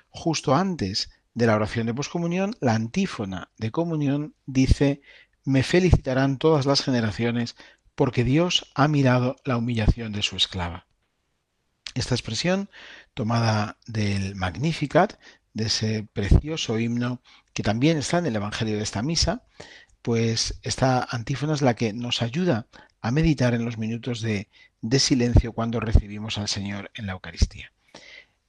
Justo 0.09 0.55
antes 0.55 1.11
de 1.35 1.47
la 1.47 1.55
oración 1.55 1.87
de 1.87 1.95
poscomunión, 1.95 2.57
la 2.61 2.75
antífona 2.75 3.51
de 3.59 3.71
comunión 3.71 4.35
dice, 4.47 5.03
me 5.45 5.63
felicitarán 5.63 6.39
todas 6.39 6.67
las 6.67 6.83
generaciones 6.83 7.57
porque 7.95 8.25
Dios 8.25 8.71
ha 8.75 8.89
mirado 8.89 9.37
la 9.45 9.57
humillación 9.57 10.13
de 10.13 10.23
su 10.23 10.37
esclava. 10.37 10.87
Esta 11.95 12.15
expresión, 12.15 12.71
tomada 13.15 13.79
del 13.87 14.35
Magnificat, 14.37 15.19
de 15.53 15.65
ese 15.65 16.09
precioso 16.13 16.79
himno 16.79 17.21
que 17.53 17.63
también 17.63 17.99
está 17.99 18.19
en 18.19 18.27
el 18.27 18.37
Evangelio 18.37 18.77
de 18.77 18.83
esta 18.83 19.03
misa, 19.03 19.43
pues 20.09 20.59
esta 20.63 21.07
antífona 21.11 21.53
es 21.53 21.61
la 21.61 21.77
que 21.77 21.93
nos 21.93 22.23
ayuda 22.23 22.67
a 23.03 23.11
meditar 23.11 23.53
en 23.53 23.67
los 23.67 23.77
minutos 23.77 24.23
de, 24.23 24.49
de 24.81 25.01
silencio 25.01 25.53
cuando 25.53 25.81
recibimos 25.81 26.39
al 26.39 26.49
Señor 26.49 26.91
en 26.95 27.05
la 27.05 27.13
Eucaristía. 27.13 27.73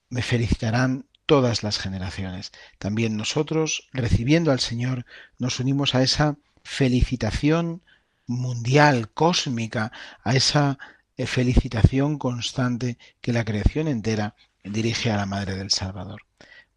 Me 0.08 0.22
felicitarán 0.22 1.04
todas 1.26 1.62
las 1.62 1.78
generaciones. 1.78 2.50
También 2.78 3.18
nosotros, 3.18 3.90
recibiendo 3.92 4.52
al 4.52 4.60
Señor, 4.60 5.04
nos 5.38 5.60
unimos 5.60 5.94
a 5.94 6.02
esa 6.02 6.38
felicitación 6.64 7.82
mundial, 8.26 9.10
cósmica, 9.10 9.92
a 10.24 10.36
esa 10.36 10.78
eh, 11.18 11.26
felicitación 11.26 12.16
constante 12.16 12.96
que 13.20 13.34
la 13.34 13.44
creación 13.44 13.86
entera 13.86 14.34
dirige 14.64 15.10
a 15.10 15.18
la 15.18 15.26
Madre 15.26 15.56
del 15.56 15.70
Salvador. 15.70 16.22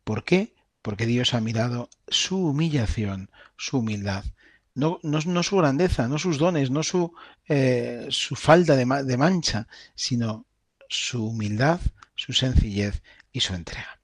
¿Por 0.03 0.25
qué? 0.25 0.53
Porque 0.81 1.05
Dios 1.05 1.33
ha 1.33 1.39
mirado 1.39 1.89
su 2.09 2.47
humillación, 2.47 3.29
su 3.55 3.77
humildad. 3.77 4.25
No, 4.75 4.99
su 5.43 5.57
grandeza, 5.57 6.07
no 6.07 6.17
sus 6.17 6.37
dones, 6.37 6.71
no 6.71 6.81
su, 6.83 7.13
eh, 7.47 8.07
su 8.09 8.35
falta 8.35 8.75
de, 8.75 8.85
de 9.03 9.17
mancha, 9.17 9.67
sino 9.93 10.45
su 10.89 11.27
humildad, 11.27 11.79
su 12.15 12.33
sencillez 12.33 13.01
y 13.31 13.41
su 13.41 13.53
entrega. 13.53 13.99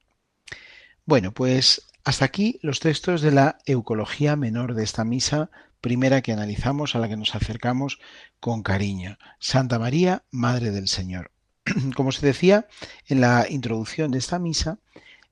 Bueno, 1.06 1.34
pues 1.34 1.88
hasta 2.04 2.26
aquí 2.26 2.60
los 2.62 2.80
textos 2.80 3.22
de 3.22 3.32
la 3.32 3.58
Eucología 3.66 4.36
Menor 4.36 4.76
de 4.76 4.84
esta 4.84 5.04
misa 5.04 5.50
primera 5.82 6.22
que 6.22 6.34
analizamos, 6.34 6.96
a 6.96 7.00
la 7.00 7.08
que 7.08 7.18
nos 7.18 7.36
acercamos 7.36 8.00
con 8.40 8.64
cariño. 8.64 9.18
Santa 9.40 9.80
María, 9.80 10.24
Madre 10.32 10.72
del 10.72 10.88
Señor. 10.88 11.32
Como 11.96 12.12
se 12.12 12.26
decía 12.26 12.68
en 13.08 13.22
la 13.22 13.46
introducción 13.50 14.12
de 14.12 14.20
esta 14.20 14.40
misa, 14.40 14.80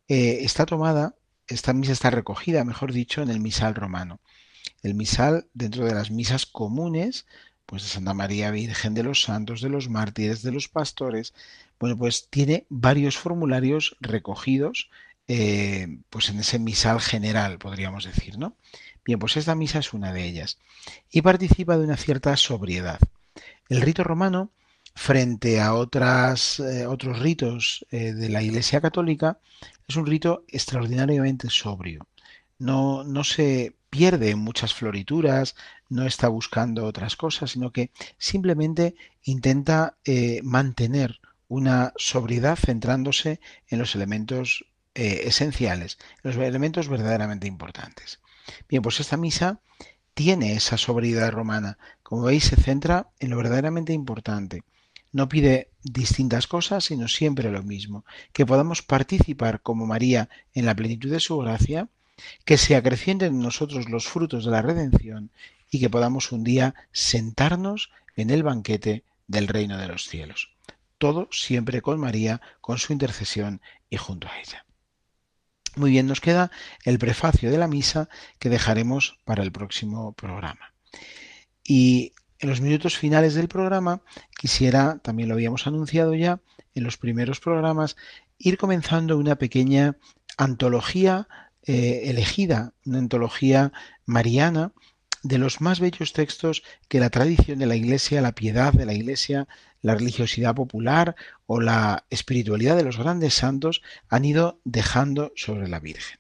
eh, 0.08 0.40
está 0.42 0.66
tomada, 0.66 1.16
esta 1.48 1.74
misa 1.74 1.94
está 1.94 2.10
recogida, 2.10 2.64
mejor 2.64 2.94
dicho, 2.94 3.22
en 3.22 3.30
el 3.30 3.40
misal 3.40 3.76
romano. 3.76 4.20
El 4.84 4.96
misal, 4.96 5.48
dentro 5.54 5.86
de 5.86 5.94
las 5.94 6.12
misas 6.12 6.46
comunes, 6.46 7.26
pues 7.66 7.84
de 7.84 7.90
Santa 7.90 8.14
María 8.14 8.52
Virgen, 8.52 8.94
de 8.94 9.04
los 9.04 9.22
santos, 9.22 9.62
de 9.62 9.70
los 9.70 9.90
mártires, 9.90 10.42
de 10.42 10.52
los 10.52 10.70
pastores, 10.70 11.34
bueno, 11.80 11.98
pues 11.98 12.28
tiene 12.30 12.66
varios 12.70 13.18
formularios 13.18 13.98
recogidos 14.00 14.90
eh, 15.28 16.00
pues 16.10 16.30
en 16.30 16.40
ese 16.40 16.58
misal 16.58 17.02
general, 17.02 17.58
podríamos 17.58 18.06
decir, 18.06 18.38
¿no? 18.38 18.56
Bien, 19.04 19.20
pues 19.20 19.36
esta 19.36 19.56
misa 19.56 19.80
es 19.80 19.94
una 19.94 20.14
de 20.14 20.26
ellas 20.26 20.58
y 21.12 21.22
participa 21.22 21.78
de 21.78 21.84
una 21.84 21.98
cierta 21.98 22.36
sobriedad. 22.38 23.00
El 23.68 23.82
rito 23.82 24.04
romano, 24.04 24.52
frente 24.96 25.60
a 25.60 25.74
otras, 25.74 26.60
eh, 26.62 26.88
otros 26.88 27.20
ritos 27.20 27.86
eh, 27.92 28.14
de 28.14 28.30
la 28.30 28.42
Iglesia 28.42 28.80
Católica, 28.80 29.40
es 29.88 29.98
un 29.98 30.06
rito 30.06 30.46
extraordinariamente 30.48 31.50
sobrio. 31.50 32.08
No, 32.60 33.04
no 33.04 33.24
se 33.24 33.76
pierde 33.90 34.32
en 34.32 34.40
muchas 34.40 34.74
florituras, 34.74 35.56
no 35.90 36.06
está 36.06 36.28
buscando 36.28 36.86
otras 36.86 37.16
cosas, 37.16 37.52
sino 37.52 37.72
que 37.72 37.92
simplemente 38.18 38.96
intenta 39.24 39.98
mantener 40.44 41.20
una 41.48 41.94
sobriedad 41.98 42.58
centrándose 42.58 43.40
en 43.68 43.80
los 43.80 43.96
elementos 43.96 44.66
eh, 45.00 45.28
esenciales, 45.28 45.98
los 46.24 46.36
elementos 46.38 46.90
verdaderamente 46.90 47.48
importantes. 47.48 48.20
Bien, 48.68 48.82
pues 48.82 49.00
esta 49.00 49.18
misa 49.18 49.60
tiene 50.14 50.54
esa 50.54 50.78
sobriedad 50.78 51.32
romana. 51.32 51.78
Como 52.04 52.24
veis, 52.24 52.46
se 52.46 52.56
centra 52.56 53.10
en 53.20 53.30
lo 53.30 53.38
verdaderamente 53.38 53.94
importante. 53.94 54.64
No 55.12 55.30
pide 55.30 55.70
distintas 55.84 56.48
cosas, 56.48 56.86
sino 56.86 57.08
siempre 57.08 57.52
lo 57.52 57.64
mismo. 57.64 58.06
Que 58.34 58.46
podamos 58.46 58.82
participar 58.82 59.62
como 59.62 59.86
María 59.86 60.30
en 60.54 60.66
la 60.66 60.76
plenitud 60.76 61.12
de 61.12 61.20
su 61.20 61.38
gracia, 61.38 61.90
que 62.46 62.58
se 62.58 62.76
acrecienten 62.76 63.36
en 63.36 63.42
nosotros 63.42 63.90
los 63.90 64.08
frutos 64.08 64.46
de 64.46 64.52
la 64.52 64.62
redención 64.62 65.32
y 65.70 65.80
que 65.80 65.90
podamos 65.90 66.32
un 66.32 66.44
día 66.44 66.76
sentarnos 66.92 67.92
en 68.16 68.30
el 68.30 68.44
banquete 68.44 69.04
del 69.28 69.48
reino 69.48 69.78
de 69.78 69.88
los 69.88 70.08
cielos. 70.08 70.52
Todo 70.98 71.28
siempre 71.32 71.82
con 71.82 72.00
María, 72.00 72.42
con 72.62 72.78
su 72.78 72.94
intercesión 72.94 73.62
y 73.90 73.98
junto 73.98 74.28
a 74.28 74.40
ella. 74.40 74.66
Muy 75.76 75.92
bien, 75.92 76.08
nos 76.08 76.22
queda 76.22 76.50
el 76.86 76.98
prefacio 76.98 77.52
de 77.52 77.58
la 77.60 77.68
misa 77.68 78.10
que 78.40 78.50
dejaremos 78.50 79.20
para 79.26 79.44
el 79.44 79.52
próximo 79.52 80.14
programa. 80.14 80.74
Y 81.64 82.14
en 82.40 82.50
los 82.50 82.62
minutos 82.62 82.98
finales 82.98 83.36
del 83.36 83.48
programa 83.48 84.02
quisiera, 84.40 84.98
también 85.00 85.30
lo 85.30 85.36
habíamos 85.36 85.68
anunciado 85.68 86.16
ya 86.16 86.40
en 86.74 86.84
los 86.84 86.98
primeros 86.98 87.40
programas, 87.40 87.96
ir 88.40 88.58
comenzando 88.58 89.18
una 89.18 89.36
pequeña 89.36 89.98
antología 90.38 91.28
eh, 91.68 92.10
elegida, 92.10 92.72
una 92.86 93.00
antología 93.00 93.74
mariana 94.06 94.72
de 95.22 95.38
los 95.38 95.60
más 95.60 95.82
bellos 95.82 96.14
textos 96.14 96.64
que 96.88 97.02
la 97.02 97.10
tradición 97.10 97.60
de 97.60 97.66
la 97.66 97.76
Iglesia, 97.76 98.22
la 98.22 98.32
piedad 98.32 98.72
de 98.72 98.86
la 98.86 98.94
Iglesia, 98.94 99.50
la 99.82 99.96
religiosidad 99.96 100.56
popular 100.56 101.18
o 101.46 101.60
la 101.60 102.06
espiritualidad 102.10 102.78
de 102.78 102.84
los 102.84 102.98
grandes 102.98 103.34
santos 103.34 103.82
han 104.08 104.24
ido 104.24 104.60
dejando 104.64 105.34
sobre 105.36 105.68
la 105.68 105.82
Virgen. 105.82 106.20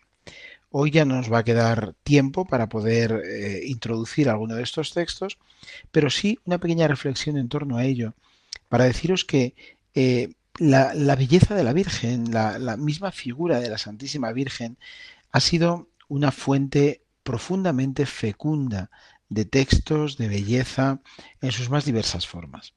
Hoy 0.69 0.91
ya 0.91 1.05
nos 1.05 1.31
va 1.31 1.39
a 1.39 1.43
quedar 1.45 1.93
tiempo 2.03 2.43
para 2.43 2.67
poder 2.67 3.23
eh, 3.25 3.61
introducir 3.65 4.29
alguno 4.29 4.55
de 4.55 4.63
estos 4.63 4.93
textos, 4.93 5.37
pero 5.91 6.09
sí 6.09 6.39
una 6.43 6.57
pequeña 6.57 6.89
reflexión 6.89 7.37
en 7.37 7.47
torno 7.47 7.77
a 7.77 7.85
ello, 7.85 8.15
para 8.67 8.83
deciros 8.83 9.23
que 9.23 9.55
eh, 9.95 10.33
la, 10.59 11.15
belleza 11.15 11.55
de 11.55 11.63
la 11.63 11.71
Virgen, 11.71 12.33
la 12.33 12.75
misma 12.77 13.13
figura 13.13 13.61
de 13.61 13.69
la 13.69 13.77
Santísima 13.77 14.33
Virgen, 14.33 14.77
ha 15.37 15.39
sido 15.39 15.91
una 16.07 16.31
fuente 16.31 17.03
profundamente 17.21 18.07
fecunda 18.07 18.89
de 19.29 19.45
textos 19.45 20.17
de 20.17 20.27
belleza 20.27 20.99
en 21.41 21.51
sus 21.51 21.69
más 21.69 21.85
diversas 21.85 22.25
formas. 22.25 22.73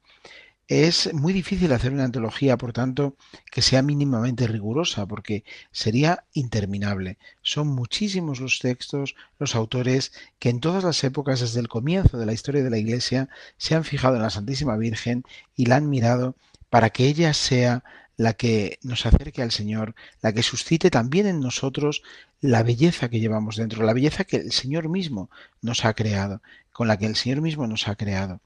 Es 0.67 1.11
muy 1.11 1.33
difícil 1.33 1.73
hacer 1.73 1.91
una 1.91 2.03
antología, 2.03 2.57
por 2.57 2.71
tanto, 2.71 3.17
que 3.51 3.63
sea 3.63 3.81
mínimamente 3.81 4.45
rigurosa, 4.45 5.07
porque 5.07 5.43
sería 5.71 6.25
interminable. 6.33 7.17
Son 7.41 7.67
muchísimos 7.67 8.39
los 8.39 8.59
textos, 8.59 9.15
los 9.39 9.55
autores, 9.55 10.13
que 10.37 10.49
en 10.49 10.59
todas 10.59 10.83
las 10.83 11.03
épocas, 11.03 11.39
desde 11.39 11.61
el 11.61 11.67
comienzo 11.67 12.19
de 12.19 12.27
la 12.27 12.33
historia 12.33 12.63
de 12.63 12.69
la 12.69 12.77
Iglesia, 12.77 13.27
se 13.57 13.73
han 13.73 13.83
fijado 13.83 14.17
en 14.17 14.21
la 14.21 14.29
Santísima 14.29 14.77
Virgen 14.77 15.23
y 15.55 15.65
la 15.65 15.77
han 15.77 15.89
mirado 15.89 16.35
para 16.69 16.91
que 16.91 17.07
ella 17.07 17.33
sea 17.33 17.83
la 18.17 18.33
que 18.33 18.79
nos 18.83 19.05
acerque 19.05 19.41
al 19.41 19.51
Señor, 19.51 19.95
la 20.21 20.33
que 20.33 20.43
suscite 20.43 20.89
también 20.89 21.27
en 21.27 21.39
nosotros 21.39 22.03
la 22.39 22.63
belleza 22.63 23.09
que 23.09 23.19
llevamos 23.19 23.55
dentro, 23.55 23.83
la 23.83 23.93
belleza 23.93 24.23
que 24.23 24.37
el 24.37 24.51
Señor 24.51 24.89
mismo 24.89 25.29
nos 25.61 25.85
ha 25.85 25.93
creado, 25.93 26.41
con 26.71 26.87
la 26.87 26.97
que 26.97 27.05
el 27.05 27.15
Señor 27.15 27.41
mismo 27.41 27.67
nos 27.67 27.87
ha 27.87 27.95
creado 27.95 28.41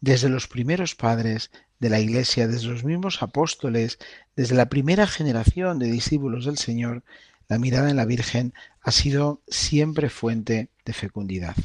desde 0.00 0.28
los 0.28 0.48
primeros 0.48 0.94
padres 0.94 1.50
de 1.78 1.90
la 1.90 2.00
Iglesia, 2.00 2.48
desde 2.48 2.68
los 2.68 2.84
mismos 2.84 3.22
apóstoles, 3.22 3.98
desde 4.36 4.54
la 4.54 4.68
primera 4.68 5.06
generación 5.06 5.78
de 5.78 5.90
discípulos 5.90 6.44
del 6.44 6.58
Señor, 6.58 7.04
la 7.48 7.58
mirada 7.58 7.90
en 7.90 7.96
la 7.96 8.04
Virgen 8.04 8.54
ha 8.82 8.92
sido 8.92 9.42
siempre 9.48 10.08
fuente 10.08 10.70
de 10.84 10.92
fecundidad. 10.92 11.56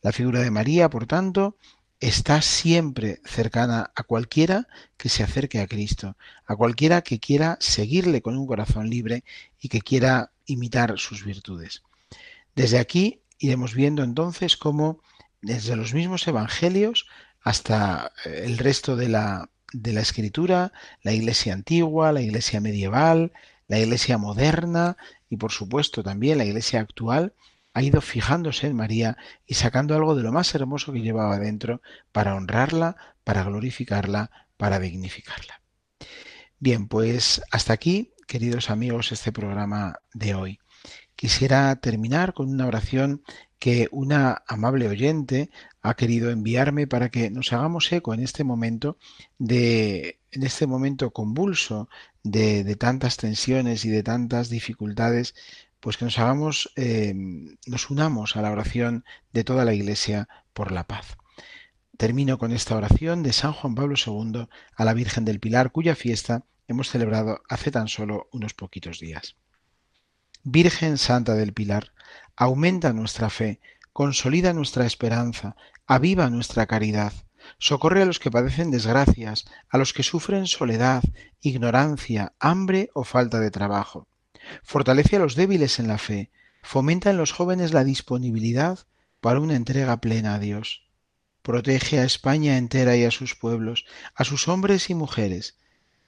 La 0.00 0.12
figura 0.12 0.40
de 0.40 0.50
María, 0.50 0.88
por 0.90 1.06
tanto, 1.06 1.56
está 2.00 2.42
siempre 2.42 3.20
cercana 3.24 3.90
a 3.94 4.02
cualquiera 4.04 4.68
que 4.96 5.08
se 5.08 5.22
acerque 5.22 5.60
a 5.60 5.66
Cristo, 5.66 6.16
a 6.46 6.54
cualquiera 6.54 7.02
que 7.02 7.18
quiera 7.18 7.56
seguirle 7.60 8.22
con 8.22 8.36
un 8.36 8.46
corazón 8.46 8.88
libre 8.88 9.24
y 9.60 9.68
que 9.68 9.80
quiera 9.80 10.30
imitar 10.46 10.98
sus 10.98 11.24
virtudes. 11.24 11.82
Desde 12.54 12.78
aquí 12.78 13.20
iremos 13.38 13.74
viendo 13.74 14.02
entonces 14.02 14.56
cómo 14.56 15.00
desde 15.42 15.76
los 15.76 15.94
mismos 15.94 16.26
evangelios 16.26 17.06
hasta 17.42 18.12
eh, 18.24 18.42
el 18.44 18.58
resto 18.58 18.96
de 18.96 19.08
la, 19.08 19.50
de 19.72 19.92
la 19.92 20.00
escritura, 20.00 20.72
la 21.02 21.12
iglesia 21.12 21.52
antigua, 21.52 22.12
la 22.12 22.20
iglesia 22.20 22.60
medieval, 22.60 23.32
la 23.66 23.78
iglesia 23.78 24.18
moderna 24.18 24.96
y 25.30 25.36
por 25.36 25.52
supuesto 25.52 26.02
también 26.02 26.38
la 26.38 26.44
iglesia 26.44 26.80
actual, 26.80 27.34
ha 27.78 27.82
ido 27.82 28.00
fijándose 28.00 28.66
en 28.66 28.74
María 28.74 29.16
y 29.46 29.54
sacando 29.54 29.94
algo 29.94 30.16
de 30.16 30.24
lo 30.24 30.32
más 30.32 30.52
hermoso 30.52 30.92
que 30.92 31.00
llevaba 31.00 31.38
dentro 31.38 31.80
para 32.10 32.34
honrarla, 32.34 32.96
para 33.22 33.44
glorificarla, 33.44 34.32
para 34.56 34.80
dignificarla. 34.80 35.62
Bien, 36.58 36.88
pues 36.88 37.40
hasta 37.52 37.72
aquí, 37.72 38.14
queridos 38.26 38.70
amigos, 38.70 39.12
este 39.12 39.30
programa 39.30 40.00
de 40.12 40.34
hoy. 40.34 40.58
Quisiera 41.14 41.76
terminar 41.76 42.34
con 42.34 42.48
una 42.48 42.66
oración 42.66 43.22
que 43.60 43.86
una 43.92 44.42
amable 44.48 44.88
oyente 44.88 45.48
ha 45.80 45.94
querido 45.94 46.30
enviarme 46.30 46.88
para 46.88 47.10
que 47.10 47.30
nos 47.30 47.52
hagamos 47.52 47.92
eco 47.92 48.12
en 48.12 48.20
este 48.20 48.42
momento 48.42 48.98
de 49.38 50.18
en 50.32 50.42
este 50.42 50.66
momento 50.66 51.12
convulso 51.12 51.88
de, 52.24 52.64
de 52.64 52.74
tantas 52.74 53.16
tensiones 53.16 53.84
y 53.84 53.88
de 53.88 54.02
tantas 54.02 54.50
dificultades 54.50 55.34
pues 55.80 55.96
que 55.96 56.04
nos 56.04 56.18
hagamos 56.18 56.72
eh, 56.76 57.14
nos 57.66 57.90
unamos 57.90 58.36
a 58.36 58.42
la 58.42 58.50
oración 58.50 59.04
de 59.32 59.44
toda 59.44 59.64
la 59.64 59.74
iglesia 59.74 60.28
por 60.52 60.72
la 60.72 60.86
paz 60.86 61.16
termino 61.96 62.38
con 62.38 62.52
esta 62.52 62.76
oración 62.76 63.22
de 63.22 63.32
San 63.32 63.52
Juan 63.52 63.74
Pablo 63.74 63.94
II 63.96 64.48
a 64.76 64.84
la 64.84 64.94
Virgen 64.94 65.24
del 65.24 65.40
Pilar 65.40 65.72
cuya 65.72 65.94
fiesta 65.94 66.44
hemos 66.66 66.90
celebrado 66.90 67.42
hace 67.48 67.70
tan 67.70 67.88
solo 67.88 68.28
unos 68.32 68.54
poquitos 68.54 69.00
días 69.00 69.36
Virgen 70.44 70.98
Santa 70.98 71.34
del 71.34 71.52
Pilar 71.52 71.92
aumenta 72.36 72.92
nuestra 72.92 73.28
fe, 73.28 73.60
consolida 73.92 74.52
nuestra 74.52 74.86
esperanza, 74.86 75.56
aviva 75.86 76.30
nuestra 76.30 76.66
caridad, 76.66 77.12
socorre 77.58 78.02
a 78.02 78.06
los 78.06 78.18
que 78.18 78.30
padecen 78.30 78.70
desgracias, 78.70 79.44
a 79.68 79.78
los 79.78 79.92
que 79.92 80.02
sufren 80.02 80.46
soledad, 80.46 81.02
ignorancia, 81.40 82.32
hambre 82.38 82.90
o 82.94 83.04
falta 83.04 83.40
de 83.40 83.50
trabajo. 83.50 84.06
Fortalece 84.62 85.16
a 85.16 85.18
los 85.18 85.34
débiles 85.34 85.78
en 85.78 85.88
la 85.88 85.98
fe, 85.98 86.30
fomenta 86.62 87.10
en 87.10 87.16
los 87.16 87.32
jóvenes 87.32 87.72
la 87.72 87.84
disponibilidad 87.84 88.80
para 89.20 89.40
una 89.40 89.56
entrega 89.56 90.00
plena 90.00 90.34
a 90.34 90.38
Dios. 90.38 90.86
Protege 91.42 91.98
a 91.98 92.04
España 92.04 92.58
entera 92.58 92.96
y 92.96 93.04
a 93.04 93.10
sus 93.10 93.34
pueblos, 93.34 93.86
a 94.14 94.24
sus 94.24 94.48
hombres 94.48 94.90
y 94.90 94.94
mujeres, 94.94 95.56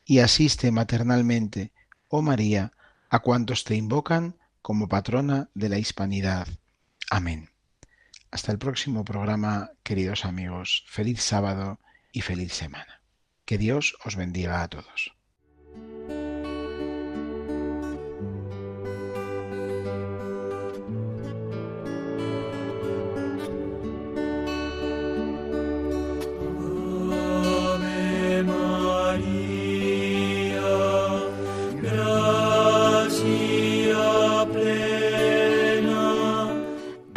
y 0.05 0.19
asiste 0.19 0.71
maternalmente, 0.71 1.73
oh 2.09 2.23
María, 2.23 2.73
a 3.09 3.21
cuantos 3.21 3.65
te 3.65 3.75
invocan 3.75 4.37
como 4.63 4.89
patrona 4.89 5.51
de 5.55 5.69
la 5.69 5.79
hispanidad. 5.79 6.47
Amén. 7.11 7.51
Hasta 8.31 8.53
el 8.53 8.59
próximo 8.59 9.05
programa, 9.05 9.73
queridos 9.83 10.25
amigos. 10.25 10.85
Feliz 10.89 11.23
sábado 11.23 11.81
y 12.13 12.21
feliz 12.21 12.53
semana. 12.53 13.03
Que 13.45 13.59
Dios 13.59 13.97
os 14.05 14.15
bendiga 14.15 14.63
a 14.63 14.69
todos. 14.69 15.20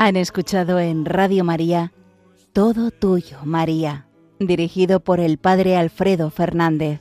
Han 0.05 0.17
escuchado 0.17 0.81
en 0.81 1.05
Radio 1.05 1.45
María 1.45 1.93
Todo 2.51 2.91
Tuyo, 2.91 3.37
María, 3.45 4.05
dirigido 4.37 4.99
por 4.99 5.21
el 5.21 5.37
Padre 5.37 5.77
Alfredo 5.77 6.29
Fernández. 6.29 6.99